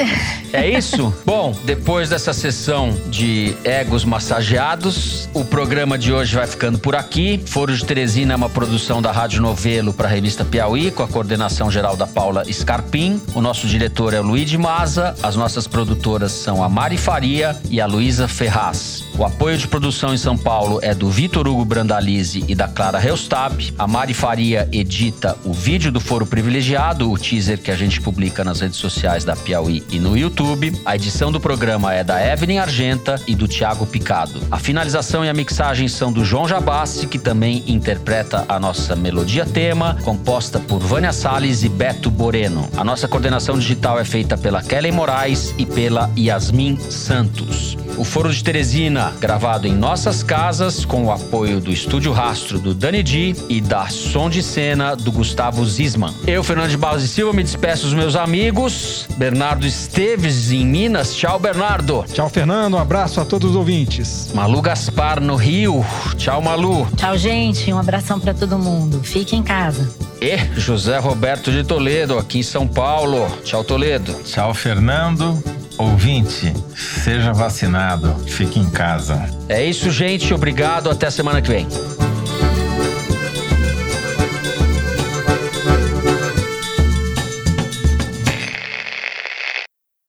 [0.54, 1.14] É isso?
[1.26, 7.42] Bom, depois dessa sessão de egos massageados, o programa de hoje vai ficando por aqui.
[7.46, 11.08] Foro de Teresina é uma produção da Rádio Novelo para a revista Piauí, com a
[11.08, 13.22] coordenação geral da Paula Scarpim.
[13.36, 15.16] O nosso diretor é o Luigi Maza.
[15.22, 19.04] As nossas produtoras são a Mari Faria e a Luísa Ferraz.
[19.18, 22.98] O apoio de produção em São Paulo é do Vitor Hugo Brandalize e da Clara
[22.98, 23.74] Reustab.
[23.78, 28.44] A Mari Faria edita o vídeo do Foro Privilegiado, o teaser que a gente publica
[28.44, 30.74] nas redes sociais da Piauí e no YouTube.
[30.86, 34.42] A edição do programa é da Evelyn Argenta e do Thiago Picado.
[34.50, 39.46] A finalização e a mixagem são do João Jabassi, que também interpreta a nossa melodia
[39.46, 42.68] tema, composta por Vânia Salles e Beto Boreno.
[42.76, 47.78] A nossa coordenação digital é feita pela Kelly Moraes e pela Yasmin Santos.
[47.98, 51.27] O Foro de Teresina, gravado em nossas casas, com o apoio
[51.62, 56.14] do Estúdio Rastro do Dani Di e da Som de Cena do Gustavo Zisman.
[56.26, 59.06] Eu, Fernando de Barros e Silva, me despeço dos meus amigos.
[59.18, 61.14] Bernardo Esteves, em Minas.
[61.14, 62.06] Tchau, Bernardo.
[62.14, 62.76] Tchau, Fernando.
[62.76, 64.32] Um abraço a todos os ouvintes.
[64.34, 65.86] Malu Gaspar, no Rio.
[66.18, 66.88] Tchau, Malu.
[66.96, 67.72] Tchau, gente.
[67.74, 69.02] Um abração pra todo mundo.
[69.04, 69.94] Fique em casa.
[70.22, 73.28] E José Roberto de Toledo, aqui em São Paulo.
[73.44, 74.14] Tchau, Toledo.
[74.24, 75.42] Tchau, Fernando.
[75.78, 78.16] Ouvinte, seja vacinado.
[78.26, 79.30] Fique em casa.
[79.48, 80.34] É isso, gente.
[80.34, 80.90] Obrigado.
[80.90, 81.68] Até semana que vem.